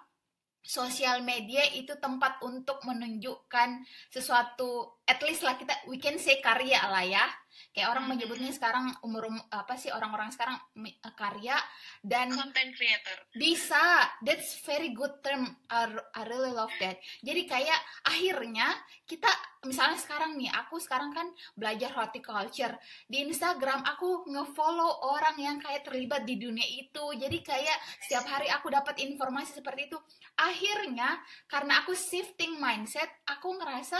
sosial 0.67 1.23
media 1.23 1.63
itu 1.71 1.95
tempat 1.95 2.43
untuk 2.43 2.83
menunjukkan 2.83 3.87
sesuatu 4.11 4.99
at 5.07 5.23
least 5.23 5.47
lah 5.47 5.55
kita 5.55 5.71
we 5.87 5.95
can 5.95 6.19
say 6.19 6.43
karya 6.43 6.83
lah 6.91 7.07
ya 7.07 7.23
kayak 7.71 7.93
orang 7.93 8.05
hmm. 8.09 8.11
menyebutnya 8.17 8.51
sekarang 8.53 8.89
umur 9.05 9.29
um, 9.29 9.37
apa 9.53 9.77
sih 9.77 9.93
orang-orang 9.93 10.33
sekarang 10.33 10.57
uh, 10.57 11.13
karya 11.13 11.57
dan 12.01 12.33
content 12.33 12.71
creator. 12.73 13.17
Bisa. 13.33 14.07
That's 14.23 14.57
very 14.65 14.91
good 14.93 15.21
term. 15.21 15.45
I, 15.69 15.93
I 16.15 16.21
really 16.25 16.53
love 16.53 16.73
that. 16.81 16.97
Jadi 17.21 17.45
kayak 17.45 17.79
akhirnya 18.07 18.73
kita 19.07 19.29
misalnya 19.67 19.99
sekarang 19.99 20.39
nih 20.39 20.51
aku 20.53 20.79
sekarang 20.79 21.11
kan 21.11 21.27
belajar 21.53 21.93
horticulture. 21.95 22.75
Di 23.05 23.23
Instagram 23.27 23.83
aku 23.83 24.27
ngefollow 24.29 25.07
orang 25.11 25.37
yang 25.37 25.57
kayak 25.59 25.87
terlibat 25.87 26.23
di 26.23 26.39
dunia 26.39 26.65
itu. 26.65 27.05
Jadi 27.15 27.43
kayak 27.43 27.77
setiap 28.07 28.25
hari 28.27 28.47
aku 28.49 28.71
dapat 28.71 28.99
informasi 29.03 29.59
seperti 29.59 29.91
itu. 29.91 29.97
Akhirnya 30.39 31.19
karena 31.45 31.83
aku 31.83 31.93
shifting 31.93 32.57
mindset 32.57 33.09
aku 33.27 33.55
ngerasa 33.57 33.99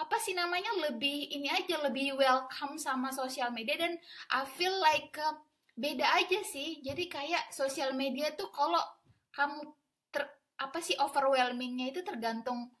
apa 0.00 0.16
sih 0.20 0.32
namanya 0.32 0.72
lebih 0.88 1.32
ini 1.32 1.52
aja 1.52 1.80
lebih 1.84 2.16
welcome 2.16 2.80
sama 2.80 3.12
sosial 3.12 3.52
media 3.52 3.76
dan 3.76 3.96
I 4.32 4.44
feel 4.56 4.72
like 4.80 5.12
uh, 5.20 5.36
beda 5.76 6.04
aja 6.04 6.40
sih. 6.44 6.80
Jadi 6.80 7.08
kayak 7.08 7.52
sosial 7.52 7.96
media 7.96 8.32
tuh 8.32 8.48
kalau 8.52 8.80
kamu 9.32 9.60
ter, 10.12 10.24
apa 10.60 10.78
sih 10.80 10.96
overwhelmingnya 11.00 11.92
itu 11.92 12.00
tergantung 12.04 12.72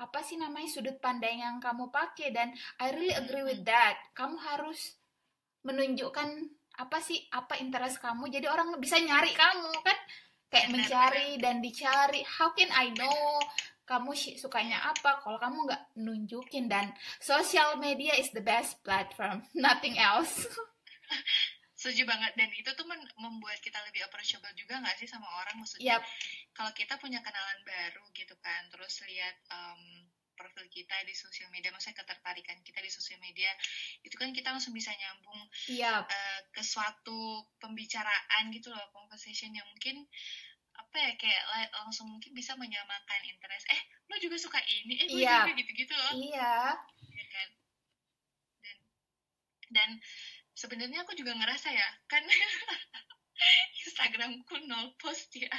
apa 0.00 0.24
sih 0.24 0.40
namanya 0.40 0.64
sudut 0.72 0.96
pandang 0.96 1.44
yang 1.44 1.56
kamu 1.60 1.92
pakai 1.92 2.32
dan 2.32 2.56
I 2.80 2.94
really 2.96 3.12
agree 3.12 3.44
with 3.44 3.62
that. 3.68 4.00
Kamu 4.16 4.40
harus 4.40 4.96
menunjukkan 5.60 6.28
apa 6.80 6.98
sih 7.04 7.28
apa 7.28 7.60
interest 7.60 8.00
kamu. 8.00 8.32
Jadi 8.32 8.48
orang 8.48 8.80
bisa 8.80 8.96
nyari 8.96 9.36
kamu 9.36 9.70
kan 9.84 9.98
kayak 10.48 10.68
mencari 10.72 11.36
dan 11.36 11.60
dicari. 11.60 12.24
How 12.24 12.56
can 12.56 12.72
I 12.72 12.88
know 12.96 13.44
kamu 13.90 14.14
sukanya 14.38 14.78
apa 14.86 15.18
kalau 15.18 15.34
kamu 15.42 15.66
nggak 15.66 15.82
nunjukin 15.98 16.70
dan 16.70 16.94
social 17.18 17.74
media 17.82 18.14
is 18.14 18.30
the 18.30 18.44
best 18.44 18.78
platform 18.86 19.42
nothing 19.66 19.98
else 19.98 20.46
setuju 21.74 22.06
banget 22.06 22.36
dan 22.38 22.52
itu 22.54 22.70
tuh 22.76 22.86
membuat 23.18 23.58
kita 23.58 23.82
lebih 23.88 24.06
approachable 24.06 24.52
juga 24.54 24.78
nggak 24.78 24.94
sih 25.00 25.08
sama 25.10 25.26
orang 25.42 25.58
maksudnya 25.58 25.98
yep. 25.98 26.04
kalau 26.54 26.70
kita 26.76 26.94
punya 27.00 27.18
kenalan 27.24 27.58
baru 27.66 28.04
gitu 28.14 28.36
kan 28.38 28.68
terus 28.68 29.00
lihat 29.08 29.34
um, 29.48 30.04
profil 30.36 30.68
kita 30.68 30.92
di 31.08 31.16
sosial 31.16 31.48
media 31.48 31.72
maksudnya 31.72 32.04
ketertarikan 32.04 32.60
kita 32.60 32.84
di 32.84 32.92
sosial 32.92 33.16
media 33.24 33.48
itu 34.04 34.12
kan 34.16 34.28
kita 34.32 34.52
langsung 34.52 34.76
bisa 34.76 34.92
nyambung 34.92 35.40
yep. 35.72 36.04
uh, 36.04 36.40
ke 36.52 36.60
suatu 36.60 37.48
pembicaraan 37.56 38.52
gitu 38.52 38.68
loh 38.70 38.86
conversation 38.92 39.48
yang 39.50 39.64
mungkin 39.72 40.04
apa 40.80 40.96
ya 40.96 41.12
kayak 41.20 41.44
langsung 41.76 42.08
mungkin 42.08 42.32
bisa 42.32 42.56
menyamakan 42.56 43.20
interest 43.28 43.68
eh 43.68 43.80
lo 44.08 44.16
juga 44.16 44.40
suka 44.40 44.60
ini 44.64 44.96
eh 44.96 45.06
gue 45.12 45.20
yeah. 45.20 45.44
juga 45.44 45.60
gitu-gitu 45.60 45.92
loh 45.92 46.12
iya 46.16 46.40
yeah. 46.40 46.68
kan 47.28 47.28
dan 47.28 47.48
dan 49.70 49.90
sebenarnya 50.56 51.04
aku 51.04 51.12
juga 51.12 51.36
ngerasa 51.36 51.68
ya 51.70 51.88
kan 52.08 52.24
Instagramku 53.84 54.56
nol 54.68 54.96
post 54.96 55.32
ya 55.36 55.52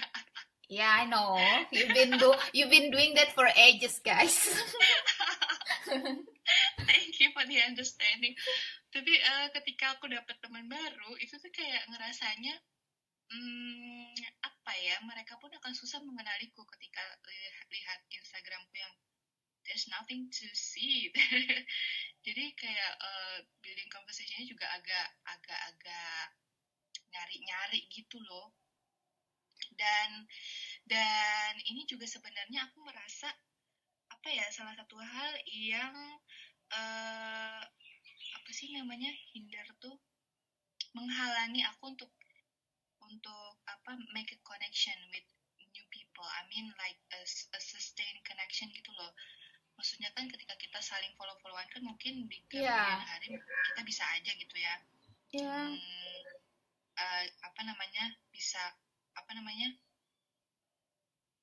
Yeah, 0.71 0.87
I 0.87 1.03
know. 1.03 1.35
You've 1.67 1.91
been 1.91 2.15
do 2.15 2.31
you've 2.55 2.71
been 2.71 2.95
doing 2.95 3.11
that 3.19 3.35
for 3.35 3.43
ages, 3.59 3.99
guys. 3.99 4.39
Thank 6.87 7.19
you 7.19 7.27
for 7.35 7.43
the 7.43 7.59
understanding. 7.59 8.31
Tapi 8.87 9.19
uh, 9.19 9.51
ketika 9.51 9.99
aku 9.99 10.07
dapat 10.07 10.39
teman 10.39 10.71
baru, 10.71 11.11
itu 11.19 11.35
tuh 11.43 11.51
kayak 11.51 11.91
ngerasanya 11.91 12.55
hmm, 13.35 14.15
apa 14.61 14.77
ya 14.77 15.01
mereka 15.09 15.41
pun 15.41 15.49
akan 15.49 15.73
susah 15.73 16.05
mengenaliku 16.05 16.61
ketika 16.77 17.01
lihat 17.73 17.99
Instagramku 18.13 18.77
yang 18.77 18.93
there's 19.65 19.89
nothing 19.89 20.29
to 20.29 20.45
see. 20.53 21.09
Jadi 22.25 22.53
kayak 22.53 22.93
uh, 23.01 23.41
building 23.65 23.89
conversationnya 23.89 24.45
juga 24.45 24.69
agak 24.69 25.07
agak 25.25 25.59
agak 25.73 26.25
nyari 27.09 27.37
nyari 27.41 27.81
gitu 27.89 28.21
loh. 28.21 28.53
Dan 29.73 30.29
dan 30.85 31.57
ini 31.65 31.89
juga 31.89 32.05
sebenarnya 32.05 32.69
aku 32.69 32.85
merasa 32.85 33.33
apa 34.13 34.29
ya 34.29 34.45
salah 34.53 34.77
satu 34.77 35.01
hal 35.01 35.31
yang 35.49 35.93
uh, 36.69 37.65
apa 38.37 38.49
sih 38.53 38.77
namanya 38.77 39.09
hindar 39.33 39.65
tuh 39.81 39.97
menghalangi 40.93 41.65
aku 41.65 41.97
untuk 41.97 42.13
untuk 43.01 43.50
apa 43.67 43.91
make 44.15 44.31
a 44.33 44.39
connection 44.45 44.95
with 45.13 45.25
new 45.59 45.85
people 45.93 46.25
I 46.25 46.45
mean 46.49 46.69
like 46.77 46.99
a, 47.13 47.21
a 47.27 47.59
sustained 47.61 48.21
connection 48.25 48.69
gitu 48.73 48.91
loh 48.97 49.11
maksudnya 49.79 50.13
kan 50.13 50.29
ketika 50.29 50.53
kita 50.61 50.79
saling 50.83 51.09
follow 51.17 51.33
followan 51.41 51.65
kan 51.73 51.81
mungkin 51.81 52.29
di 52.29 52.37
kemudian 52.51 52.69
yeah. 52.69 53.01
hari 53.01 53.33
kita 53.39 53.81
bisa 53.81 54.03
aja 54.13 54.31
gitu 54.35 54.55
ya 54.59 54.75
yeah. 55.33 55.67
hmm, 55.73 56.21
uh, 56.99 57.23
apa 57.45 57.61
namanya 57.65 58.05
bisa 58.29 58.61
apa 59.17 59.31
namanya 59.33 59.73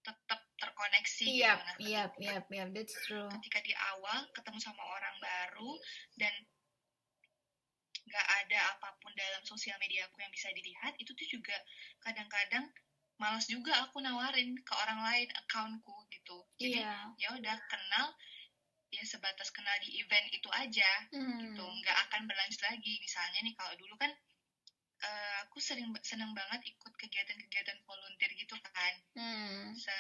tetap 0.09 0.40
terkoneksi 0.57 1.26
yep, 1.28 1.37
gitu. 1.37 1.66
Nah, 1.68 1.76
iya 1.78 2.02
iya 2.16 2.37
iya 2.48 2.64
that's 2.72 2.96
true. 3.04 3.28
Ketika 3.28 3.61
di 3.61 3.74
awal 3.76 4.24
ketemu 4.33 4.59
sama 4.59 4.81
orang 4.81 5.16
baru 5.20 5.70
dan 6.16 6.33
nggak 8.09 8.27
ada 8.44 8.59
apa 8.73 8.97
pun 8.99 9.12
dalam 9.12 9.44
sosial 9.44 9.77
media 9.77 10.09
aku 10.09 10.25
yang 10.25 10.33
bisa 10.33 10.49
dilihat, 10.57 10.97
itu 10.97 11.12
tuh 11.12 11.29
juga 11.29 11.57
kadang-kadang 12.01 12.64
malas 13.18 13.51
juga 13.51 13.75
aku 13.85 13.99
nawarin 13.99 14.55
ke 14.62 14.73
orang 14.79 15.03
lain 15.03 15.29
accountku 15.42 16.07
gitu 16.14 16.38
jadi 16.55 16.87
yeah. 16.87 17.11
ya 17.18 17.29
udah 17.35 17.57
kenal 17.66 18.14
ya 18.94 19.03
sebatas 19.05 19.51
kenal 19.51 19.75
di 19.85 20.01
event 20.01 20.27
itu 20.33 20.49
aja 20.55 20.90
hmm. 21.12 21.38
gitu 21.44 21.64
nggak 21.66 21.99
akan 22.09 22.25
berlanjut 22.31 22.62
lagi 22.64 22.94
misalnya 23.03 23.42
nih 23.44 23.55
kalau 23.59 23.75
dulu 23.75 23.94
kan 23.99 24.09
uh, 25.03 25.37
aku 25.44 25.59
sering 25.59 25.90
seneng 26.01 26.33
banget 26.33 26.62
ikut 26.73 26.94
kegiatan-kegiatan 26.94 27.79
volunteer 27.85 28.33
gitu 28.38 28.55
kan 28.62 28.94
hmm. 29.18 29.75
se 29.75 29.92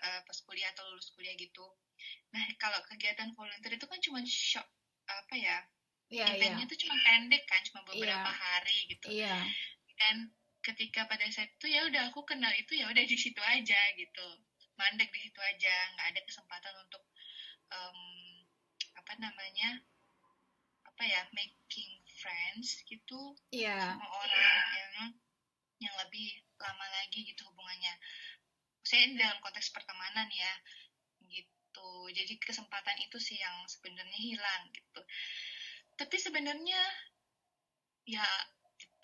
uh, 0.00 0.22
pas 0.22 0.38
kuliah 0.46 0.70
atau 0.72 0.86
lulus 0.94 1.10
kuliah 1.12 1.34
gitu 1.36 1.66
nah 2.30 2.42
kalau 2.56 2.80
kegiatan 2.86 3.34
volunteer 3.34 3.76
itu 3.76 3.86
kan 3.90 3.98
cuma 3.98 4.22
shop 4.24 4.64
apa 5.04 5.34
ya 5.36 5.58
yeah, 6.12 6.28
eventnya 6.32 6.64
yeah. 6.64 6.70
tuh 6.70 6.78
cuma 6.80 6.96
pendek 7.00 7.42
kan 7.48 7.60
cuma 7.68 7.80
beberapa 7.88 8.30
yeah. 8.30 8.40
hari 8.40 8.78
gitu 8.90 9.08
yeah. 9.12 9.42
dan 10.00 10.16
ketika 10.64 11.04
pada 11.04 11.28
saat 11.28 11.52
itu 11.52 11.66
ya 11.68 11.84
udah 11.84 12.08
aku 12.08 12.24
kenal 12.24 12.50
itu 12.56 12.72
ya 12.80 12.88
udah 12.88 13.04
di 13.04 13.16
situ 13.20 13.40
aja 13.44 13.80
gitu 14.00 14.26
mandek 14.74 15.12
di 15.12 15.20
situ 15.28 15.38
aja 15.38 15.74
nggak 15.94 16.08
ada 16.16 16.20
kesempatan 16.24 16.74
untuk 16.82 17.04
um, 17.70 18.00
apa 18.96 19.12
namanya 19.20 19.84
apa 20.88 21.02
ya 21.04 21.20
making 21.36 22.00
friends 22.16 22.80
gitu 22.88 23.36
yeah. 23.52 23.92
sama 23.94 24.08
orang 24.08 24.68
yang 24.72 24.94
yang 25.84 25.94
lebih 26.00 26.40
lama 26.56 26.86
lagi 27.02 27.28
gitu 27.28 27.44
hubungannya 27.50 27.92
saya 28.84 29.10
ini 29.10 29.20
dalam 29.20 29.36
konteks 29.44 29.74
pertemanan 29.74 30.28
ya 30.32 30.52
gitu 31.28 31.88
jadi 32.14 32.38
kesempatan 32.40 32.96
itu 33.04 33.18
sih 33.20 33.36
yang 33.36 33.66
sebenarnya 33.68 34.16
hilang 34.16 34.62
gitu 34.72 35.00
tapi 35.94 36.16
sebenarnya 36.18 36.80
ya 38.04 38.24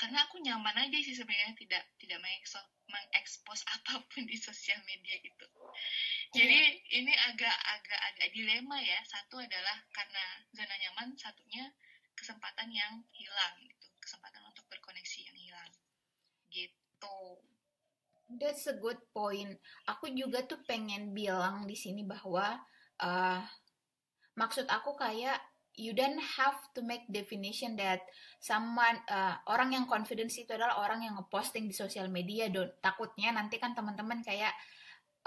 karena 0.00 0.24
aku 0.24 0.40
nyaman 0.40 0.88
aja 0.88 0.96
sih 1.05 1.12
sebenarnya 1.12 1.53
tidak 1.61 1.85
tidak 2.00 2.18
mengekspos, 2.24 2.64
mengekspos 2.88 3.61
apa 3.76 4.00
pun 4.09 4.24
di 4.24 4.37
sosial 4.40 4.81
media 4.88 5.20
itu. 5.20 5.46
Jadi 6.33 6.61
yeah. 6.88 6.98
ini 7.05 7.12
agak 7.29 7.53
agak 7.53 8.00
agak 8.14 8.29
dilema 8.33 8.81
ya. 8.81 8.96
Satu 9.05 9.37
adalah 9.37 9.76
karena 9.92 10.24
zona 10.57 10.76
nyaman 10.81 11.12
satunya 11.20 11.68
kesempatan 12.16 12.72
yang 12.72 13.05
hilang 13.12 13.55
gitu. 13.61 13.87
Kesempatan 14.00 14.40
untuk 14.48 14.64
berkoneksi 14.72 15.20
yang 15.29 15.37
hilang. 15.37 15.72
Gitu. 16.48 17.18
That's 18.40 18.70
a 18.72 18.79
good 18.81 19.05
point. 19.12 19.61
Aku 19.85 20.09
juga 20.16 20.46
tuh 20.48 20.64
pengen 20.64 21.12
bilang 21.12 21.68
di 21.68 21.76
sini 21.76 22.07
bahwa 22.07 22.57
uh, 23.03 23.42
maksud 24.38 24.64
aku 24.70 24.96
kayak 24.96 25.49
you 25.80 25.96
don't 25.96 26.20
have 26.36 26.60
to 26.76 26.84
make 26.84 27.08
definition 27.08 27.72
that 27.80 28.04
someone 28.36 29.00
uh, 29.08 29.40
orang 29.48 29.72
yang 29.72 29.88
confidence 29.88 30.36
itu 30.36 30.52
adalah 30.52 30.84
orang 30.84 31.08
yang 31.08 31.16
ngeposting 31.16 31.64
di 31.64 31.72
sosial 31.72 32.12
media. 32.12 32.52
Don 32.52 32.68
takutnya 32.84 33.32
nanti 33.32 33.56
kan 33.56 33.72
teman-teman 33.72 34.20
kayak 34.20 34.52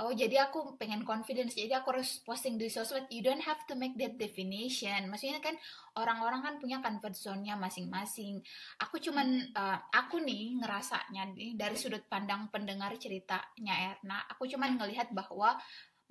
oh 0.02 0.10
jadi 0.10 0.50
aku 0.50 0.74
pengen 0.82 1.06
confidence 1.06 1.54
jadi 1.54 1.82
aku 1.82 1.98
harus 1.98 2.22
posting 2.22 2.62
di 2.62 2.70
sosmed. 2.70 3.10
You 3.10 3.26
don't 3.26 3.42
have 3.42 3.66
to 3.66 3.74
make 3.74 3.98
that 3.98 4.22
definition. 4.22 5.10
Maksudnya 5.10 5.42
kan 5.42 5.58
orang-orang 5.98 6.46
kan 6.46 6.54
punya 6.62 6.78
comfort 6.86 7.18
zone-nya 7.18 7.58
masing-masing. 7.58 8.42
Aku 8.78 9.02
cuman 9.02 9.50
uh, 9.58 9.78
aku 9.90 10.22
nih 10.22 10.62
ngerasanya 10.62 11.34
nih 11.34 11.58
dari 11.58 11.74
sudut 11.74 12.06
pandang 12.06 12.54
pendengar 12.54 12.94
ceritanya 13.02 13.98
Erna 13.98 14.22
aku 14.30 14.46
cuman 14.46 14.78
ngelihat 14.78 15.10
bahwa 15.18 15.58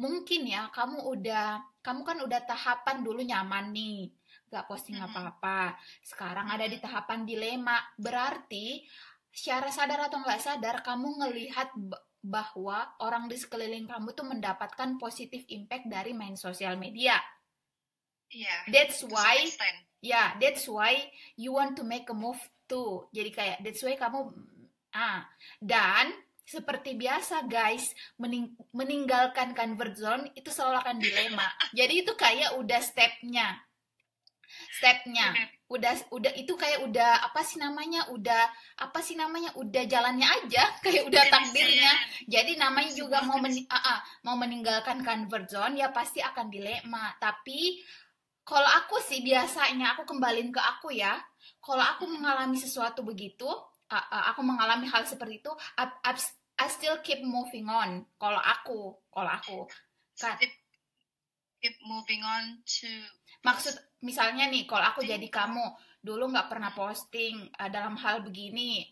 mungkin 0.01 0.49
ya 0.49 0.73
kamu 0.73 0.99
udah 1.05 1.63
kamu 1.85 2.01
kan 2.03 2.19
udah 2.25 2.41
tahapan 2.49 3.05
dulu 3.05 3.21
nyaman 3.21 3.71
nih 3.71 4.09
gak 4.53 4.69
posting 4.69 5.01
apa-apa. 5.01 5.81
Sekarang 6.05 6.53
ada 6.53 6.69
di 6.69 6.77
tahapan 6.77 7.25
dilema, 7.25 7.81
berarti 7.97 8.85
secara 9.33 9.73
sadar 9.73 10.13
atau 10.13 10.21
nggak 10.21 10.43
sadar 10.45 10.85
kamu 10.85 11.25
ngelihat 11.25 11.73
bahwa 12.23 12.85
orang 13.01 13.27
di 13.27 13.41
sekeliling 13.41 13.89
kamu 13.89 14.13
tuh 14.13 14.29
mendapatkan 14.29 15.01
positif 15.01 15.49
impact 15.49 15.89
dari 15.89 16.13
main 16.13 16.37
sosial 16.37 16.77
media. 16.77 17.17
Yeah, 18.33 18.65
that's 18.69 19.05
why, 19.05 19.45
ya, 19.45 19.69
yeah, 20.01 20.29
that's 20.37 20.65
why 20.69 21.01
you 21.35 21.53
want 21.57 21.77
to 21.81 21.85
make 21.85 22.07
a 22.13 22.17
move 22.17 22.39
too. 22.71 23.09
Jadi 23.11 23.31
kayak 23.33 23.59
that's 23.65 23.83
why 23.83 23.97
kamu 23.99 24.33
ah 24.93 25.25
dan 25.61 26.13
seperti 26.45 26.97
biasa 27.01 27.49
guys 27.49 27.93
mening 28.21 28.53
meninggalkan 28.77 29.57
convert 29.57 29.97
zone 29.97 30.29
itu 30.37 30.49
selalu 30.49 30.77
akan 30.81 30.97
dilema. 31.01 31.49
Jadi 31.79 32.05
itu 32.07 32.13
kayak 32.17 32.57
udah 32.61 32.81
stepnya 32.81 33.57
stepnya. 34.79 35.33
Udah 35.69 35.97
udah 36.13 36.33
itu 36.37 36.53
kayak 36.57 36.85
udah 36.85 37.25
apa 37.33 37.41
sih 37.41 37.57
namanya 37.57 38.09
udah 38.13 38.43
apa 38.81 39.01
sih 39.01 39.17
namanya 39.17 39.53
udah 39.57 39.83
jalannya 39.89 40.29
aja 40.29 40.65
kayak 40.85 41.09
udah 41.09 41.25
takdirnya. 41.33 41.93
Jadi 42.29 42.61
namanya 42.61 42.93
juga 42.93 43.25
mau 43.25 43.41
men 43.41 43.55
uh, 43.55 43.75
uh, 43.77 43.99
mau 44.27 44.37
meninggalkan 44.37 45.01
convert 45.01 45.49
zone 45.49 45.81
ya 45.81 45.91
pasti 45.91 46.21
akan 46.21 46.53
dilema. 46.53 47.13
Tapi 47.17 47.81
kalau 48.43 48.67
aku 48.67 48.99
sih 49.01 49.23
biasanya 49.23 49.97
aku 49.97 50.05
kembaliin 50.09 50.51
ke 50.51 50.61
aku 50.61 50.93
ya. 50.93 51.17
Kalau 51.63 51.83
aku 51.83 52.11
mengalami 52.11 52.59
sesuatu 52.59 53.07
begitu 53.07 53.47
uh, 53.93 53.97
uh, 53.97 54.25
aku 54.35 54.41
mengalami 54.43 54.89
hal 54.89 55.05
seperti 55.05 55.45
itu 55.45 55.53
I, 55.79 55.91
I, 56.07 56.13
I 56.59 56.67
still 56.73 56.99
keep 57.05 57.21
moving 57.23 57.69
on. 57.69 58.09
Kalau 58.17 58.41
aku 58.41 58.97
kalau 59.13 59.31
aku 59.31 59.59
kan. 60.17 60.39
Keep 61.63 61.79
moving 61.87 62.27
on 62.27 62.59
to 62.67 62.91
maksud 63.43 63.75
misalnya 64.03 64.51
nih 64.51 64.67
kalau 64.67 64.83
aku 64.83 65.07
jadi 65.07 65.27
kamu 65.31 65.63
dulu 66.03 66.35
nggak 66.35 66.51
pernah 66.51 66.75
posting 66.75 67.47
uh, 67.59 67.71
dalam 67.71 67.95
hal 67.99 68.27
begini 68.27 68.83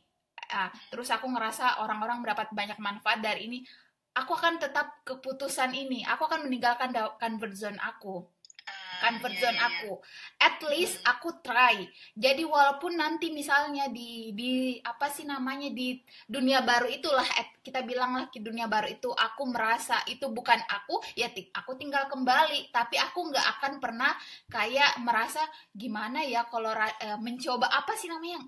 uh, 0.54 0.70
terus 0.94 1.10
aku 1.10 1.26
ngerasa 1.26 1.82
orang-orang 1.82 2.22
mendapat 2.22 2.50
banyak 2.54 2.78
manfaat 2.78 3.18
dari 3.18 3.50
ini 3.50 3.58
aku 4.14 4.34
akan 4.34 4.62
tetap 4.62 5.02
keputusan 5.06 5.74
ini 5.74 6.06
aku 6.06 6.26
akan 6.26 6.46
meninggalkan 6.46 6.94
comfort 7.18 7.54
zone 7.54 7.78
aku 7.82 8.22
comfort 9.00 9.34
yeah, 9.34 9.42
zone 9.42 9.58
yeah, 9.58 9.68
aku. 9.72 9.92
At 10.36 10.56
least 10.68 11.00
aku 11.08 11.40
try. 11.40 11.88
Jadi 12.12 12.44
walaupun 12.44 13.00
nanti 13.00 13.32
misalnya 13.32 13.88
di 13.88 14.36
di 14.36 14.76
apa 14.84 15.08
sih 15.08 15.24
namanya 15.24 15.72
di 15.72 15.96
dunia 16.28 16.60
baru 16.60 16.86
itulah 16.86 17.24
kita 17.64 17.82
bilang 17.82 18.14
lah 18.14 18.28
di 18.28 18.44
dunia 18.44 18.68
baru 18.68 18.92
itu 18.92 19.08
aku 19.08 19.48
merasa 19.48 20.04
itu 20.06 20.28
bukan 20.28 20.60
aku, 20.68 21.00
ya 21.16 21.32
aku 21.32 21.80
tinggal 21.80 22.06
kembali. 22.12 22.68
Tapi 22.68 23.00
aku 23.00 23.32
nggak 23.32 23.46
akan 23.58 23.72
pernah 23.80 24.12
kayak 24.52 25.00
merasa 25.00 25.40
gimana 25.72 26.20
ya 26.22 26.44
kalau 26.46 26.70
uh, 26.70 27.18
mencoba 27.18 27.66
apa 27.72 27.96
sih 27.96 28.12
namanya 28.12 28.44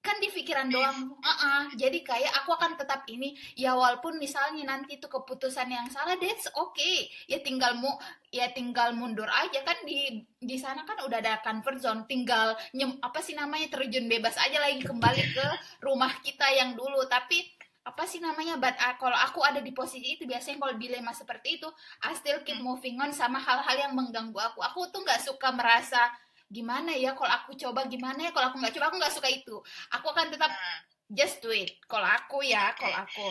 kan 0.00 0.16
di 0.16 0.32
pikiran 0.32 0.72
doang. 0.72 1.12
Uh 1.20 1.30
-uh. 1.30 1.62
jadi 1.76 2.00
kayak 2.00 2.32
aku 2.42 2.56
akan 2.56 2.80
tetap 2.80 3.04
ini. 3.12 3.36
Ya 3.52 3.76
walaupun 3.76 4.16
misalnya 4.16 4.64
nanti 4.64 4.96
itu 4.96 5.06
keputusan 5.06 5.68
yang 5.68 5.86
salah 5.92 6.16
that's 6.16 6.48
okay. 6.56 7.08
Ya 7.28 7.40
tinggal 7.44 7.76
mu 7.76 7.92
ya 8.32 8.48
tinggal 8.56 8.96
mundur 8.96 9.28
aja. 9.28 9.60
Kan 9.60 9.76
di 9.84 10.24
di 10.40 10.56
sana 10.56 10.88
kan 10.88 11.04
udah 11.04 11.20
ada 11.20 11.44
comfort 11.44 11.78
zone. 11.84 12.08
Tinggal 12.08 12.56
nyem 12.72 12.96
apa 13.04 13.20
sih 13.20 13.36
namanya 13.36 13.76
terjun 13.76 14.08
bebas 14.08 14.40
aja 14.40 14.56
lagi 14.58 14.80
kembali 14.80 15.24
ke 15.36 15.46
rumah 15.84 16.12
kita 16.24 16.48
yang 16.56 16.72
dulu. 16.72 17.04
Tapi 17.04 17.60
apa 17.80 18.04
sih 18.04 18.20
namanya 18.20 18.60
but 18.60 18.76
uh, 18.76 18.96
kalau 19.00 19.16
aku 19.16 19.40
ada 19.40 19.64
di 19.64 19.72
posisi 19.72 20.20
itu 20.20 20.28
biasanya 20.28 20.60
kalau 20.60 20.76
dilema 20.76 21.16
seperti 21.16 21.56
itu 21.56 21.68
I 22.04 22.12
still 22.12 22.44
keep 22.44 22.60
moving 22.60 23.00
on 23.00 23.08
sama 23.16 23.40
hal-hal 23.40 23.76
yang 23.76 23.92
mengganggu 23.92 24.36
aku. 24.36 24.60
Aku 24.64 24.88
tuh 24.88 25.04
nggak 25.04 25.20
suka 25.20 25.52
merasa 25.52 26.08
gimana 26.50 26.90
ya 26.98 27.14
kalau 27.14 27.30
aku 27.30 27.54
coba 27.54 27.86
gimana 27.86 28.26
ya 28.26 28.30
kalau 28.34 28.50
aku 28.50 28.58
nggak 28.58 28.74
coba? 28.74 28.86
Aku 28.90 28.96
nggak 28.98 29.14
suka 29.14 29.28
itu. 29.30 29.56
Aku 29.94 30.06
akan 30.10 30.34
tetap 30.34 30.50
nah. 30.50 30.78
just 31.14 31.38
do 31.38 31.54
it. 31.54 31.78
Kalau 31.86 32.04
aku 32.04 32.42
ya 32.42 32.74
kalau 32.74 33.06
aku. 33.06 33.26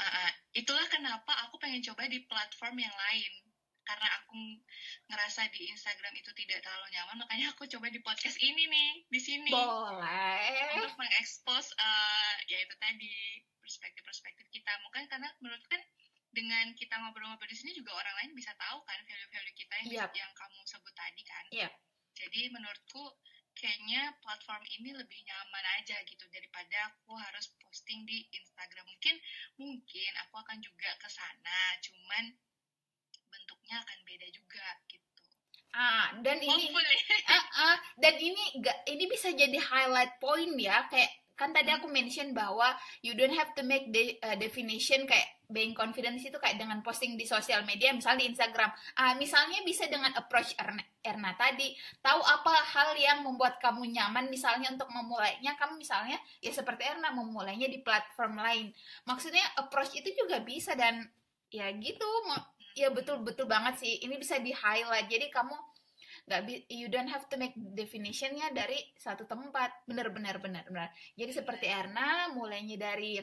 Uh, 0.00 0.30
itulah 0.56 0.82
kenapa 0.90 1.30
aku 1.46 1.62
pengen 1.62 1.78
coba 1.86 2.10
di 2.10 2.26
platform 2.26 2.82
yang 2.82 2.92
lain. 2.92 3.32
Karena 3.86 4.06
aku 4.22 4.38
ngerasa 5.10 5.50
di 5.50 5.66
Instagram 5.70 6.14
itu 6.14 6.30
tidak 6.38 6.62
terlalu 6.62 6.86
nyaman 6.94 7.26
makanya 7.26 7.50
aku 7.50 7.66
coba 7.66 7.90
di 7.90 7.98
podcast 8.02 8.38
ini 8.42 8.66
nih 8.66 8.90
di 9.06 9.20
sini. 9.22 9.50
Boleh. 9.50 10.74
Untuk 10.78 10.94
mengekspos 10.98 11.74
uh, 11.78 12.34
ya 12.50 12.58
itu 12.66 12.74
tadi 12.82 13.10
perspektif-perspektif 13.62 14.46
kita. 14.50 14.70
Mungkin 14.82 15.06
karena 15.06 15.30
menurut 15.38 15.62
kan 15.70 15.78
dengan 16.30 16.70
kita 16.78 16.94
ngobrol-ngobrol 16.98 17.50
di 17.50 17.58
sini 17.58 17.74
juga 17.74 17.94
orang 17.98 18.14
lain 18.22 18.30
bisa 18.38 18.54
tahu 18.54 18.78
kan 18.86 18.98
value-value 19.02 19.56
kita 19.58 19.74
yang 19.82 20.06
yep. 20.06 20.10
yang 20.14 20.30
kamu 20.34 20.60
sebut 20.66 20.94
tadi 20.94 21.22
kan. 21.26 21.44
Yep. 21.50 21.72
Jadi 22.20 22.52
menurutku 22.52 23.16
kayaknya 23.56 24.12
platform 24.24 24.62
ini 24.80 24.96
lebih 24.96 25.20
nyaman 25.24 25.64
aja 25.80 25.96
gitu 26.04 26.24
daripada 26.32 26.92
aku 26.92 27.12
harus 27.16 27.52
posting 27.60 28.04
di 28.08 28.24
Instagram. 28.32 28.86
Mungkin 28.88 29.16
mungkin 29.60 30.10
aku 30.24 30.34
akan 30.40 30.58
juga 30.60 30.90
ke 30.96 31.08
sana 31.08 31.60
cuman 31.84 32.24
bentuknya 33.30 33.76
akan 33.80 33.98
beda 34.04 34.28
juga 34.32 34.66
gitu. 34.88 35.24
Ah 35.70 36.12
dan 36.20 36.42
ini 36.42 36.72
uh, 36.72 37.34
uh, 37.62 37.76
dan 38.00 38.14
ini 38.18 38.58
gak 38.58 38.84
ini 38.90 39.04
bisa 39.06 39.30
jadi 39.30 39.58
highlight 39.60 40.18
point 40.18 40.56
ya 40.58 40.88
kayak 40.90 41.12
kan 41.38 41.56
tadi 41.56 41.72
aku 41.72 41.88
mention 41.88 42.36
bahwa 42.36 42.76
you 43.00 43.16
don't 43.16 43.32
have 43.32 43.48
to 43.56 43.64
make 43.64 43.88
the 43.96 44.18
uh, 44.20 44.36
definition 44.36 45.08
kayak 45.08 45.39
being 45.50 45.74
confident 45.74 46.16
itu 46.16 46.38
kayak 46.38 46.56
dengan 46.56 46.80
posting 46.80 47.18
di 47.18 47.26
sosial 47.26 47.66
media 47.66 47.90
misalnya 47.90 48.24
di 48.24 48.28
Instagram. 48.32 48.70
Ah 48.96 49.18
misalnya 49.18 49.60
bisa 49.66 49.90
dengan 49.90 50.14
approach 50.14 50.54
Erna, 50.56 50.80
Erna 51.02 51.34
tadi. 51.34 51.74
Tahu 52.00 52.20
apa 52.22 52.54
hal 52.74 52.94
yang 52.96 53.26
membuat 53.26 53.58
kamu 53.58 53.90
nyaman 53.90 54.30
misalnya 54.30 54.70
untuk 54.70 54.88
memulainya? 54.88 55.58
Kamu 55.58 55.76
misalnya 55.76 56.16
ya 56.38 56.54
seperti 56.54 56.86
Erna 56.86 57.10
memulainya 57.10 57.66
di 57.66 57.82
platform 57.82 58.38
lain. 58.38 58.66
Maksudnya 59.04 59.42
approach 59.58 59.92
itu 59.98 60.14
juga 60.14 60.40
bisa 60.40 60.78
dan 60.78 61.04
ya 61.50 61.66
gitu 61.74 62.06
ya 62.78 62.88
betul 62.94 63.20
betul 63.26 63.50
banget 63.50 63.82
sih. 63.82 63.98
Ini 64.06 64.14
bisa 64.16 64.38
di 64.38 64.54
highlight 64.54 65.10
jadi 65.10 65.28
kamu 65.28 65.54
nggak 66.30 66.70
you 66.70 66.86
don't 66.86 67.10
have 67.10 67.26
to 67.26 67.34
make 67.34 67.58
definitionnya 67.58 68.54
dari 68.54 68.78
satu 68.94 69.26
tempat. 69.26 69.82
Bener 69.90 70.14
bener 70.14 70.38
bener 70.38 70.62
bener 70.70 70.88
jadi 71.18 71.42
seperti 71.42 71.66
Erna 71.66 72.30
mulainya 72.30 72.78
dari 72.78 73.18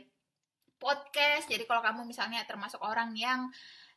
podcast 0.77 1.49
jadi 1.49 1.65
kalau 1.65 1.81
kamu 1.81 2.07
misalnya 2.07 2.45
termasuk 2.45 2.81
orang 2.81 3.13
yang 3.17 3.49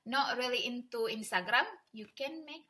not 0.09 0.37
really 0.41 0.65
into 0.65 1.07
Instagram 1.07 1.65
you 1.93 2.09
can 2.17 2.45
make 2.49 2.69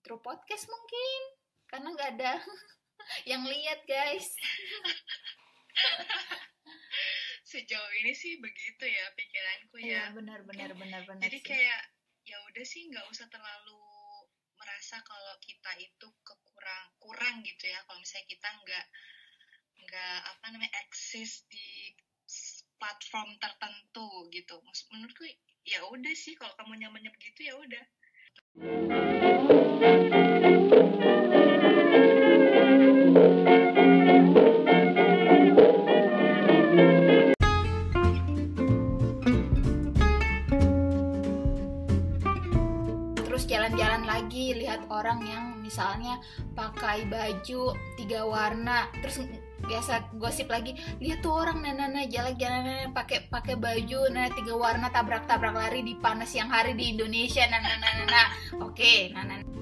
through 0.00 0.20
podcast 0.24 0.64
mungkin 0.68 1.20
karena 1.68 1.88
nggak 1.92 2.10
ada 2.18 2.32
yang 3.30 3.44
lihat 3.44 3.84
guys 3.84 4.32
sejauh 7.50 7.92
ini 7.98 8.14
sih 8.14 8.38
begitu 8.38 8.84
ya 8.86 9.04
pikiranku 9.18 9.74
ya. 9.82 9.86
Iya 9.86 10.02
benar 10.14 10.40
benar 10.46 10.70
benar 10.78 11.02
benar. 11.02 11.22
Jadi 11.26 11.38
sih. 11.42 11.46
kayak 11.50 11.80
ya 12.22 12.38
udah 12.46 12.64
sih 12.66 12.86
nggak 12.86 13.06
usah 13.10 13.26
terlalu 13.26 13.82
merasa 14.54 15.02
kalau 15.02 15.34
kita 15.42 15.72
itu 15.82 16.08
kekurang 16.22 16.86
kurang 17.02 17.42
gitu 17.42 17.64
ya 17.66 17.82
kalau 17.88 17.98
misalnya 17.98 18.28
kita 18.30 18.48
nggak 18.54 18.86
nggak 19.82 20.18
apa 20.30 20.46
namanya 20.52 20.72
eksis 20.86 21.48
di 21.50 21.96
platform 22.80 23.36
tertentu 23.36 24.08
gitu. 24.32 24.56
Menurutku 24.90 25.28
ya 25.68 25.84
udah 25.92 26.14
sih 26.16 26.32
kalau 26.40 26.56
kamu 26.56 26.80
nyamannya 26.80 27.12
begitu 27.12 27.52
ya 27.52 27.54
udah. 27.60 27.84
Lagi 44.10 44.52
lihat 44.52 44.86
orang 44.92 45.22
yang 45.26 45.58
misalnya 45.58 46.20
pakai 46.54 47.08
baju 47.08 47.72
tiga 47.98 48.26
warna 48.26 48.86
terus 49.00 49.22
biasa 49.64 50.16
gosip 50.16 50.48
lagi 50.48 50.76
lihat 51.00 51.20
tuh 51.20 51.34
orang 51.34 51.60
nana 51.60 51.90
nana 51.90 52.06
jalan-jalan 52.06 52.94
pakai 52.94 53.28
pakai 53.28 53.56
baju 53.58 54.08
nana 54.12 54.30
tiga 54.32 54.54
warna 54.56 54.88
tabrak-tabrak 54.88 55.54
lari 55.54 55.80
di 55.82 55.94
panas 55.98 56.30
yang 56.32 56.48
hari 56.48 56.76
di 56.78 56.94
Indonesia 56.94 57.44
nana 57.50 57.74
nana 57.80 58.22
oke 58.62 59.10
nana 59.12 59.59